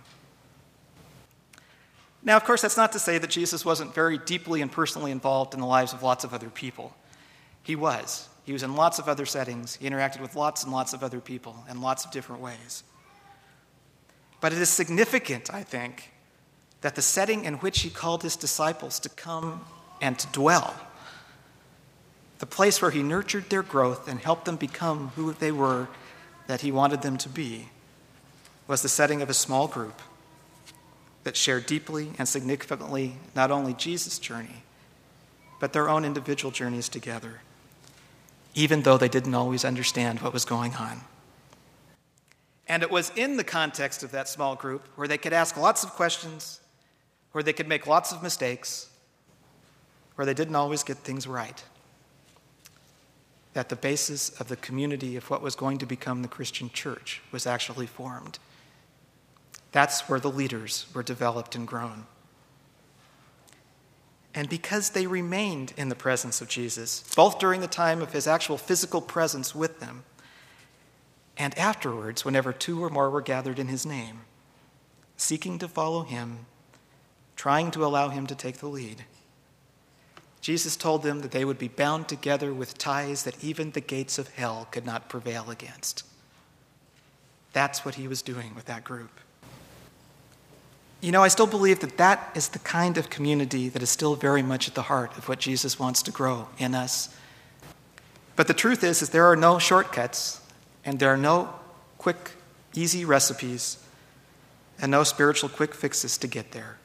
Now, 2.23 2.36
of 2.36 2.43
course, 2.43 2.62
that's 2.62 2.77
not 2.77 2.91
to 2.93 2.99
say 2.99 3.17
that 3.17 3.30
Jesus 3.30 3.63
wasn't 3.63 3.93
very 3.93 4.17
deeply 4.17 4.62
and 4.62 4.71
personally 4.71 5.12
involved 5.12 5.53
in 5.53 5.60
the 5.60 5.65
lives 5.65 5.93
of 5.93 6.03
lots 6.03 6.23
of 6.23 6.34
other 6.34 6.49
people. 6.49 6.95
He 7.63 7.75
was. 7.75 8.27
He 8.43 8.53
was 8.53 8.63
in 8.63 8.75
lots 8.75 8.97
of 8.97 9.08
other 9.08 9.25
settings. 9.25 9.75
He 9.75 9.89
interacted 9.89 10.21
with 10.21 10.36
lots 10.36 10.63
and 10.63 10.71
lots 10.71 10.93
of 10.93 11.03
other 11.03 11.19
people 11.19 11.65
in 11.69 11.82
lots 11.82 12.06
of 12.06 12.12
different 12.12 12.41
ways. 12.41 12.84
But 14.39 14.53
it 14.53 14.60
is 14.60 14.69
significant, 14.69 15.53
I 15.53 15.63
think, 15.63 16.12
that 16.82 16.95
the 16.95 17.01
setting 17.01 17.45
in 17.45 17.56
which 17.56 17.82
he 17.82 17.89
called 17.89 18.23
his 18.23 18.36
disciples 18.36 18.99
to 19.01 19.10
come 19.10 19.65
and 20.01 20.17
to 20.19 20.27
dwell, 20.27 20.75
the 22.39 22.45
place 22.45 22.82
where 22.82 22.91
he 22.91 23.01
nurtured 23.01 23.49
their 23.49 23.63
growth 23.63 24.08
and 24.08 24.19
helped 24.19 24.45
them 24.45 24.58
become 24.58 25.10
who 25.15 25.34
they 25.34 25.51
were 25.51 25.88
that 26.45 26.62
he 26.62 26.71
wanted 26.71 27.01
them 27.01 27.17
to 27.17 27.30
be, 27.30 27.69
was 28.67 28.82
the 28.82 28.89
setting 28.89 29.21
of 29.21 29.30
a 29.30 29.34
small 29.34 29.67
group 29.67 30.01
that 31.27 31.35
shared 31.35 31.65
deeply 31.65 32.11
and 32.17 32.25
significantly 32.25 33.17
not 33.35 33.51
only 33.51 33.73
Jesus' 33.73 34.17
journey, 34.17 34.63
but 35.59 35.73
their 35.73 35.89
own 35.89 36.05
individual 36.05 36.51
journeys 36.51 36.87
together, 36.87 37.41
even 38.55 38.83
though 38.83 38.97
they 38.97 39.09
didn't 39.09 39.35
always 39.35 39.65
understand 39.65 40.21
what 40.21 40.31
was 40.31 40.45
going 40.45 40.75
on. 40.75 41.01
And 42.65 42.81
it 42.81 42.89
was 42.89 43.11
in 43.17 43.35
the 43.35 43.43
context 43.43 44.03
of 44.03 44.11
that 44.11 44.29
small 44.29 44.55
group 44.55 44.87
where 44.95 45.09
they 45.09 45.17
could 45.17 45.33
ask 45.33 45.57
lots 45.57 45.83
of 45.83 45.89
questions 45.89 46.61
where 47.33 47.43
they 47.43 47.51
could 47.51 47.67
make 47.67 47.85
lots 47.85 48.13
of 48.13 48.23
mistakes, 48.23 48.89
where 50.15 50.25
they 50.25 50.33
didn't 50.33 50.55
always 50.55 50.81
get 50.81 50.95
things 50.95 51.27
right. 51.27 51.61
That 53.51 53.67
the 53.67 53.75
basis 53.75 54.29
of 54.39 54.47
the 54.47 54.55
community 54.55 55.17
of 55.17 55.29
what 55.29 55.41
was 55.41 55.57
going 55.57 55.77
to 55.79 55.85
become 55.85 56.21
the 56.21 56.29
Christian 56.29 56.69
church 56.69 57.21
was 57.33 57.45
actually 57.45 57.85
formed. 57.85 58.39
That's 59.71 60.10
where 60.10 60.19
the 60.19 60.32
leaders 60.32 60.86
were 60.93 61.03
developed 61.03 61.56
and 61.56 61.67
grown. 61.67 62.06
And 64.34 64.47
because 64.47 64.91
they 64.91 65.08
remained 65.08 65.73
in 65.77 65.89
the 65.89 65.95
presence 65.95 66.41
of 66.41 66.47
Jesus, 66.47 67.03
both 67.15 67.39
during 67.39 67.62
the 67.62 67.67
time 67.67 68.01
of 68.01 68.13
his 68.13 68.27
actual 68.27 68.58
physical 68.58 69.01
presence 69.01 69.56
with 69.56 69.80
them 69.80 70.03
and 71.38 71.58
afterwards, 71.58 72.25
whenever 72.25 72.51
two 72.51 72.84
or 72.84 72.89
more 72.89 73.10
were 73.10 73.21
gathered 73.21 73.60
in 73.60 73.67
his 73.67 73.86
name, 73.86 74.21
seeking 75.15 75.60
to 75.60 75.67
follow 75.67 76.03
him 76.03 76.45
trying 77.38 77.71
to 77.71 77.86
allow 77.86 78.10
him 78.10 78.27
to 78.27 78.36
take 78.36 78.58
the 78.58 78.67
lead. 78.67 79.06
Jesus 80.41 80.75
told 80.75 81.03
them 81.03 81.21
that 81.21 81.32
they 81.32 81.45
would 81.45 81.60
be 81.60 81.67
bound 81.67 82.08
together 82.08 82.53
with 82.53 82.77
ties 82.77 83.23
that 83.23 83.43
even 83.43 83.71
the 83.71 83.82
gates 83.82 84.17
of 84.17 84.34
hell 84.34 84.67
could 84.71 84.86
not 84.86 85.08
prevail 85.08 85.49
against. 85.49 86.03
That's 87.53 87.86
what 87.86 87.95
he 87.95 88.08
was 88.08 88.21
doing 88.21 88.56
with 88.56 88.65
that 88.65 88.84
group. 88.84 89.12
You 90.99 91.12
know, 91.12 91.21
I 91.21 91.27
still 91.27 91.47
believe 91.47 91.79
that 91.81 91.97
that 91.97 92.31
is 92.36 92.49
the 92.49 92.60
kind 92.60 92.97
of 92.97 93.10
community 93.10 93.69
that 93.69 93.83
is 93.83 93.89
still 93.89 94.15
very 94.15 94.41
much 94.41 94.67
at 94.67 94.73
the 94.73 94.83
heart 94.83 95.15
of 95.17 95.29
what 95.29 95.39
Jesus 95.39 95.77
wants 95.77 96.01
to 96.03 96.12
grow 96.12 96.47
in 96.57 96.73
us. 96.73 97.15
But 98.36 98.47
the 98.47 98.53
truth 98.53 98.83
is, 98.83 99.01
is 99.01 99.10
there 99.10 99.25
are 99.25 99.36
no 99.36 99.60
shortcuts 99.60 100.41
and 100.83 100.99
there 100.99 101.13
are 101.13 101.17
no 101.17 101.53
quick, 101.97 102.31
easy 102.73 103.05
recipes 103.05 103.77
and 104.79 104.91
no 104.91 105.03
spiritual 105.03 105.49
quick 105.49 105.75
fixes 105.75 106.17
to 106.19 106.27
get 106.27 106.51
there. 106.51 106.77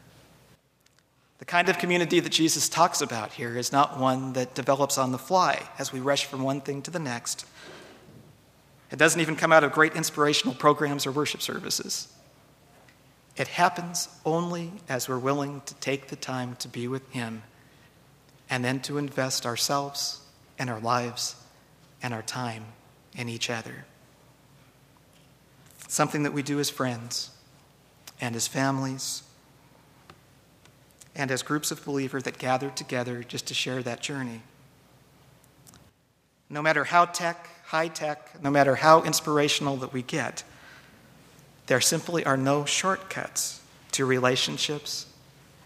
The 1.38 1.44
kind 1.46 1.68
of 1.68 1.78
community 1.78 2.20
that 2.20 2.30
Jesus 2.30 2.68
talks 2.68 3.00
about 3.00 3.32
here 3.32 3.56
is 3.56 3.72
not 3.72 3.98
one 3.98 4.34
that 4.34 4.54
develops 4.54 4.96
on 4.96 5.12
the 5.12 5.18
fly 5.18 5.68
as 5.78 5.92
we 5.92 6.00
rush 6.00 6.26
from 6.26 6.42
one 6.42 6.60
thing 6.60 6.82
to 6.82 6.90
the 6.90 6.98
next. 6.98 7.46
It 8.90 8.98
doesn't 8.98 9.20
even 9.20 9.36
come 9.36 9.52
out 9.52 9.64
of 9.64 9.72
great 9.72 9.94
inspirational 9.94 10.54
programs 10.54 11.06
or 11.06 11.12
worship 11.12 11.42
services. 11.42 12.08
It 13.36 13.48
happens 13.48 14.08
only 14.24 14.72
as 14.88 15.08
we're 15.08 15.18
willing 15.18 15.62
to 15.66 15.74
take 15.76 16.08
the 16.08 16.16
time 16.16 16.56
to 16.56 16.68
be 16.68 16.86
with 16.86 17.08
Him 17.10 17.42
and 18.50 18.64
then 18.64 18.80
to 18.80 18.98
invest 18.98 19.46
ourselves 19.46 20.20
and 20.58 20.68
our 20.68 20.80
lives 20.80 21.36
and 22.02 22.12
our 22.12 22.22
time 22.22 22.64
in 23.16 23.28
each 23.28 23.48
other. 23.48 23.86
Something 25.88 26.22
that 26.24 26.32
we 26.32 26.42
do 26.42 26.60
as 26.60 26.68
friends 26.68 27.30
and 28.20 28.36
as 28.36 28.46
families 28.46 29.22
and 31.14 31.30
as 31.30 31.42
groups 31.42 31.70
of 31.70 31.84
believers 31.84 32.22
that 32.24 32.38
gather 32.38 32.70
together 32.70 33.22
just 33.22 33.46
to 33.46 33.54
share 33.54 33.82
that 33.82 34.00
journey. 34.00 34.42
No 36.48 36.62
matter 36.62 36.84
how 36.84 37.06
tech, 37.06 37.48
high 37.64 37.88
tech, 37.88 38.42
no 38.42 38.50
matter 38.50 38.76
how 38.76 39.02
inspirational 39.02 39.76
that 39.78 39.92
we 39.92 40.02
get, 40.02 40.44
there 41.66 41.80
simply 41.80 42.24
are 42.24 42.36
no 42.36 42.64
shortcuts 42.64 43.60
to 43.92 44.04
relationships 44.04 45.06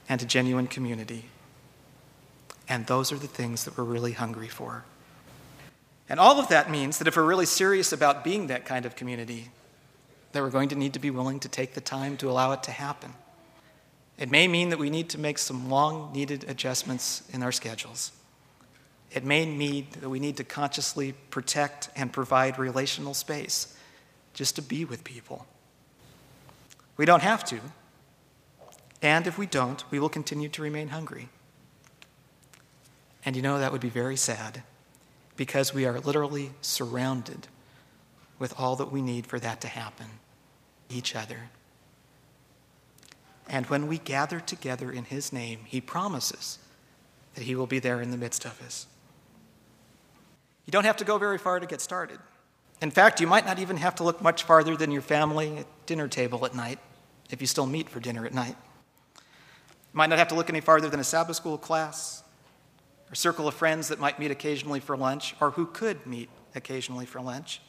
and 0.08 0.20
to 0.20 0.26
genuine 0.26 0.66
community. 0.66 1.26
And 2.68 2.86
those 2.86 3.12
are 3.12 3.16
the 3.16 3.26
things 3.26 3.64
that 3.64 3.76
we're 3.76 3.84
really 3.84 4.12
hungry 4.12 4.48
for. 4.48 4.84
And 6.08 6.20
all 6.20 6.38
of 6.38 6.48
that 6.48 6.70
means 6.70 6.98
that 6.98 7.08
if 7.08 7.16
we're 7.16 7.24
really 7.24 7.46
serious 7.46 7.92
about 7.92 8.22
being 8.22 8.46
that 8.46 8.64
kind 8.64 8.86
of 8.86 8.94
community, 8.94 9.50
that 10.32 10.42
we're 10.42 10.50
going 10.50 10.68
to 10.68 10.76
need 10.76 10.92
to 10.92 10.98
be 10.98 11.10
willing 11.10 11.40
to 11.40 11.48
take 11.48 11.74
the 11.74 11.80
time 11.80 12.16
to 12.18 12.30
allow 12.30 12.52
it 12.52 12.62
to 12.64 12.70
happen. 12.70 13.14
It 14.18 14.30
may 14.30 14.48
mean 14.48 14.70
that 14.70 14.78
we 14.78 14.90
need 14.90 15.10
to 15.10 15.18
make 15.18 15.38
some 15.38 15.68
long 15.68 16.12
needed 16.12 16.44
adjustments 16.48 17.22
in 17.32 17.42
our 17.42 17.52
schedules. 17.52 18.12
It 19.12 19.24
may 19.24 19.46
mean 19.46 19.86
that 20.00 20.08
we 20.08 20.18
need 20.18 20.36
to 20.38 20.44
consciously 20.44 21.12
protect 21.30 21.90
and 21.96 22.12
provide 22.12 22.58
relational 22.58 23.14
space 23.14 23.74
just 24.34 24.56
to 24.56 24.62
be 24.62 24.84
with 24.84 25.04
people. 25.04 25.46
We 26.96 27.04
don't 27.04 27.22
have 27.22 27.44
to. 27.46 27.60
And 29.02 29.26
if 29.26 29.38
we 29.38 29.46
don't, 29.46 29.84
we 29.90 29.98
will 29.98 30.08
continue 30.08 30.48
to 30.48 30.62
remain 30.62 30.88
hungry. 30.88 31.28
And 33.24 33.36
you 33.36 33.42
know, 33.42 33.58
that 33.58 33.72
would 33.72 33.80
be 33.80 33.88
very 33.88 34.16
sad 34.16 34.62
because 35.36 35.74
we 35.74 35.84
are 35.84 36.00
literally 36.00 36.52
surrounded 36.60 37.48
with 38.38 38.54
all 38.58 38.76
that 38.76 38.92
we 38.92 39.02
need 39.02 39.26
for 39.26 39.38
that 39.38 39.60
to 39.62 39.68
happen 39.68 40.06
each 40.88 41.14
other. 41.14 41.50
And 43.48 43.66
when 43.66 43.86
we 43.86 43.98
gather 43.98 44.40
together 44.40 44.90
in 44.90 45.04
His 45.04 45.32
name, 45.32 45.60
He 45.66 45.80
promises 45.80 46.58
that 47.34 47.44
He 47.44 47.54
will 47.54 47.66
be 47.66 47.78
there 47.78 48.00
in 48.00 48.10
the 48.10 48.16
midst 48.16 48.44
of 48.44 48.60
us. 48.62 48.86
You 50.64 50.70
don't 50.72 50.84
have 50.84 50.96
to 50.96 51.04
go 51.04 51.18
very 51.18 51.38
far 51.38 51.60
to 51.60 51.66
get 51.66 51.80
started. 51.80 52.18
In 52.80 52.90
fact, 52.90 53.20
you 53.20 53.26
might 53.26 53.46
not 53.46 53.58
even 53.58 53.78
have 53.78 53.94
to 53.96 54.04
look 54.04 54.20
much 54.20 54.42
farther 54.42 54.76
than 54.76 54.90
your 54.90 55.02
family 55.02 55.58
at 55.58 55.66
dinner 55.86 56.08
table 56.08 56.44
at 56.44 56.54
night, 56.54 56.78
if 57.30 57.40
you 57.40 57.46
still 57.46 57.66
meet 57.66 57.88
for 57.88 58.00
dinner 58.00 58.26
at 58.26 58.34
night. 58.34 58.56
You 59.16 59.94
might 59.94 60.10
not 60.10 60.18
have 60.18 60.28
to 60.28 60.34
look 60.34 60.50
any 60.50 60.60
farther 60.60 60.88
than 60.90 61.00
a 61.00 61.04
Sabbath 61.04 61.36
school 61.36 61.56
class, 61.56 62.22
or 63.10 63.14
circle 63.14 63.48
of 63.48 63.54
friends 63.54 63.88
that 63.88 63.98
might 63.98 64.18
meet 64.18 64.30
occasionally 64.30 64.80
for 64.80 64.96
lunch, 64.96 65.34
or 65.40 65.52
who 65.52 65.66
could 65.66 66.06
meet 66.06 66.28
occasionally 66.54 67.06
for 67.06 67.20
lunch. 67.20 67.62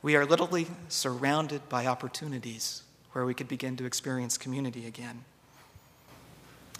We 0.00 0.16
are 0.16 0.24
literally 0.24 0.66
surrounded 0.88 1.68
by 1.68 1.86
opportunities 1.86 2.82
where 3.12 3.24
we 3.24 3.34
could 3.34 3.48
begin 3.48 3.76
to 3.76 3.84
experience 3.84 4.38
community 4.38 4.86
again. 4.86 5.24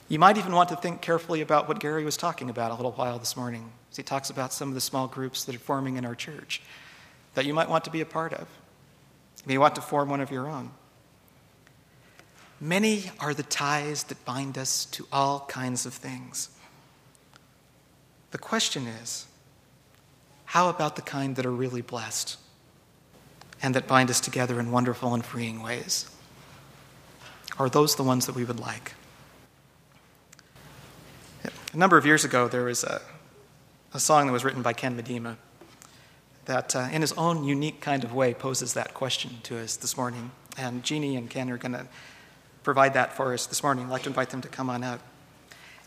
You 0.09 0.19
might 0.19 0.37
even 0.37 0.53
want 0.53 0.69
to 0.69 0.77
think 0.77 1.01
carefully 1.01 1.41
about 1.41 1.67
what 1.67 1.81
Gary 1.81 2.05
was 2.05 2.17
talking 2.17 2.51
about 2.51 2.71
a 2.71 2.75
little 2.75 2.93
while 2.93 3.19
this 3.19 3.37
morning 3.37 3.73
as 3.91 3.97
he 3.97 4.03
talks 4.03 4.29
about 4.29 4.53
some 4.53 4.69
of 4.69 4.75
the 4.75 4.81
small 4.81 5.07
groups 5.07 5.45
that 5.45 5.55
are 5.55 5.59
forming 5.59 5.97
in 5.97 6.05
our 6.05 6.15
church 6.15 6.61
that 7.35 7.47
you 7.47 7.55
might 7.55 7.69
want 7.69 7.85
to 7.85 7.91
be 7.91 8.01
a 8.01 8.07
part 8.07 8.33
of. 8.33 8.47
You 9.39 9.49
may 9.49 9.59
want 9.59 9.75
to 9.77 9.81
form 9.81 10.11
one 10.11 10.21
of 10.21 10.31
your 10.31 10.47
own. 10.47 10.71
Many 12.61 13.11
are 13.19 13.35
the 13.35 13.43
ties 13.43 14.05
that 14.05 14.25
bind 14.25 14.57
us 14.57 14.85
to 14.87 15.07
all 15.13 15.47
kinds 15.49 15.87
of 15.87 15.95
things. 15.95 16.51
The 18.31 18.39
question 18.39 18.87
is 18.87 19.27
how 20.47 20.69
about 20.69 20.97
the 20.97 21.03
kind 21.03 21.35
that 21.37 21.47
are 21.47 21.51
really 21.51 21.83
blessed 21.83 22.37
and 23.63 23.75
that 23.75 23.89
bind 23.89 24.11
us 24.11 24.21
together 24.21 24.61
in 24.61 24.71
wonderful 24.71 25.15
and 25.15 25.25
freeing 25.25 25.63
ways? 25.63 26.09
Are 27.59 27.69
those 27.69 27.97
the 27.97 28.03
ones 28.03 28.27
that 28.27 28.35
we 28.35 28.45
would 28.45 28.61
like? 28.61 28.93
A 31.45 31.77
number 31.77 31.97
of 31.97 32.07
years 32.07 32.25
ago, 32.25 32.49
there 32.49 32.65
was 32.65 32.85
a, 32.85 33.03
a 33.93 34.01
song 34.01 34.27
that 34.27 34.33
was 34.33 34.45
written 34.45 34.63
by 34.63 34.73
Ken 34.73 35.01
Medema 35.01 35.37
that, 36.47 36.77
uh, 36.77 36.89
in 36.93 37.01
his 37.01 37.13
own 37.13 37.45
unique 37.45 37.81
kind 37.81 38.05
of 38.05 38.15
way, 38.15 38.35
poses 38.35 38.75
that 38.75 38.95
question 38.95 39.39
to 39.45 39.59
us 39.59 39.77
this 39.77 39.97
morning. 39.97 40.31
And 40.57 40.83
Jeannie 40.83 41.17
and 41.17 41.29
Ken 41.29 41.51
are 41.51 41.59
going 41.59 41.73
to 41.73 41.87
provide 42.63 42.95
that 42.95 43.17
for 43.17 43.35
us 43.35 43.47
this 43.47 43.63
morning. 43.63 43.87
I'd 43.87 43.91
like 43.91 44.03
to 44.03 44.09
invite 44.09 44.31
them 44.31 44.41
to 44.43 44.49
come 44.49 44.71
on 44.71 44.83
up. 44.85 45.01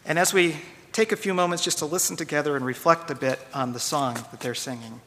And 0.05 0.19
as 0.19 0.33
we 0.33 0.57
take 0.91 1.11
a 1.11 1.15
few 1.15 1.33
moments 1.33 1.63
just 1.63 1.79
to 1.79 1.85
listen 1.85 2.15
together 2.15 2.55
and 2.55 2.65
reflect 2.65 3.09
a 3.11 3.15
bit 3.15 3.39
on 3.53 3.73
the 3.73 3.79
song 3.79 4.15
that 4.15 4.39
they're 4.39 4.55
singing, 4.55 5.01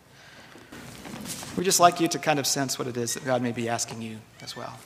we'd 1.56 1.64
just 1.64 1.80
like 1.80 2.00
you 2.00 2.08
to 2.08 2.18
kind 2.18 2.38
of 2.38 2.46
sense 2.46 2.78
what 2.78 2.88
it 2.88 2.96
is 2.96 3.14
that 3.14 3.24
God 3.24 3.42
may 3.42 3.52
be 3.52 3.68
asking 3.68 4.02
you 4.02 4.18
as 4.42 4.56
well. 4.56 4.78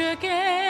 again. 0.00 0.69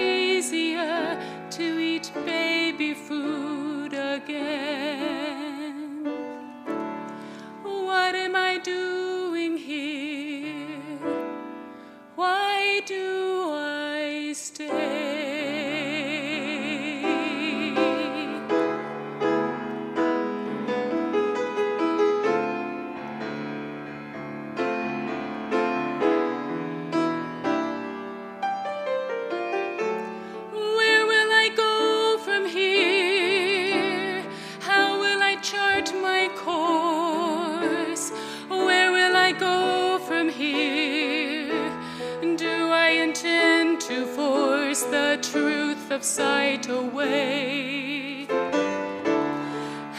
sight 46.03 46.67
away. 46.67 48.25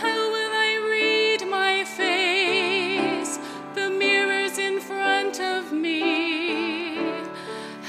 How 0.03 0.21
will 0.35 0.53
I 0.68 0.73
read 0.90 1.49
my 1.49 1.85
face? 1.85 3.38
The 3.75 3.88
mirror's 3.88 4.59
in 4.59 4.81
front 4.81 5.40
of 5.40 5.73
me. 5.73 6.01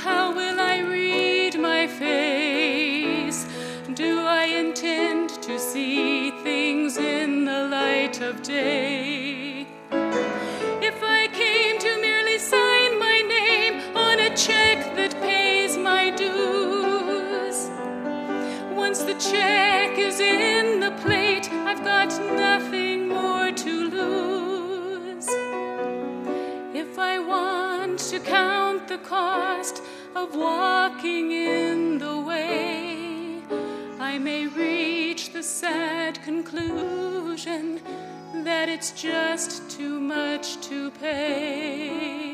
How 0.05 0.33
will 0.33 0.59
I 0.59 0.79
read 0.79 1.59
my 1.59 1.87
face? 1.87 3.45
Do 3.93 4.21
I 4.21 4.45
intend 4.45 5.29
to 5.47 5.59
see 5.59 6.31
things 6.43 6.97
in 6.97 7.45
the 7.45 7.67
light 7.67 8.21
of 8.21 8.41
day? 8.41 9.12
Got 21.83 22.09
nothing 22.35 23.09
more 23.09 23.51
to 23.51 23.89
lose. 23.89 25.27
If 26.73 26.97
I 26.97 27.19
want 27.19 27.99
to 28.11 28.19
count 28.19 28.87
the 28.87 28.99
cost 28.99 29.81
of 30.15 30.35
walking 30.35 31.31
in 31.31 31.97
the 31.97 32.21
way, 32.21 33.41
I 33.99 34.17
may 34.17 34.47
reach 34.47 35.33
the 35.33 35.43
sad 35.43 36.21
conclusion 36.23 37.81
that 38.45 38.69
it's 38.69 38.91
just 38.91 39.69
too 39.69 39.99
much 39.99 40.61
to 40.67 40.89
pay. 40.91 42.32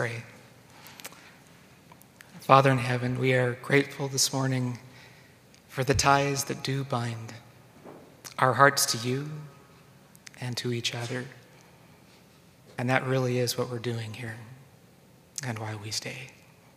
Pray. 0.00 0.22
Father 2.40 2.70
in 2.70 2.78
heaven, 2.78 3.18
we 3.18 3.34
are 3.34 3.58
grateful 3.60 4.08
this 4.08 4.32
morning 4.32 4.78
for 5.68 5.84
the 5.84 5.92
ties 5.92 6.44
that 6.44 6.64
do 6.64 6.84
bind 6.84 7.34
our 8.38 8.54
hearts 8.54 8.86
to 8.86 9.06
you 9.06 9.28
and 10.40 10.56
to 10.56 10.72
each 10.72 10.94
other. 10.94 11.26
And 12.78 12.88
that 12.88 13.06
really 13.06 13.40
is 13.40 13.58
what 13.58 13.68
we're 13.70 13.78
doing 13.78 14.14
here 14.14 14.36
and 15.46 15.58
why 15.58 15.74
we 15.74 15.90
stay. 15.90 16.30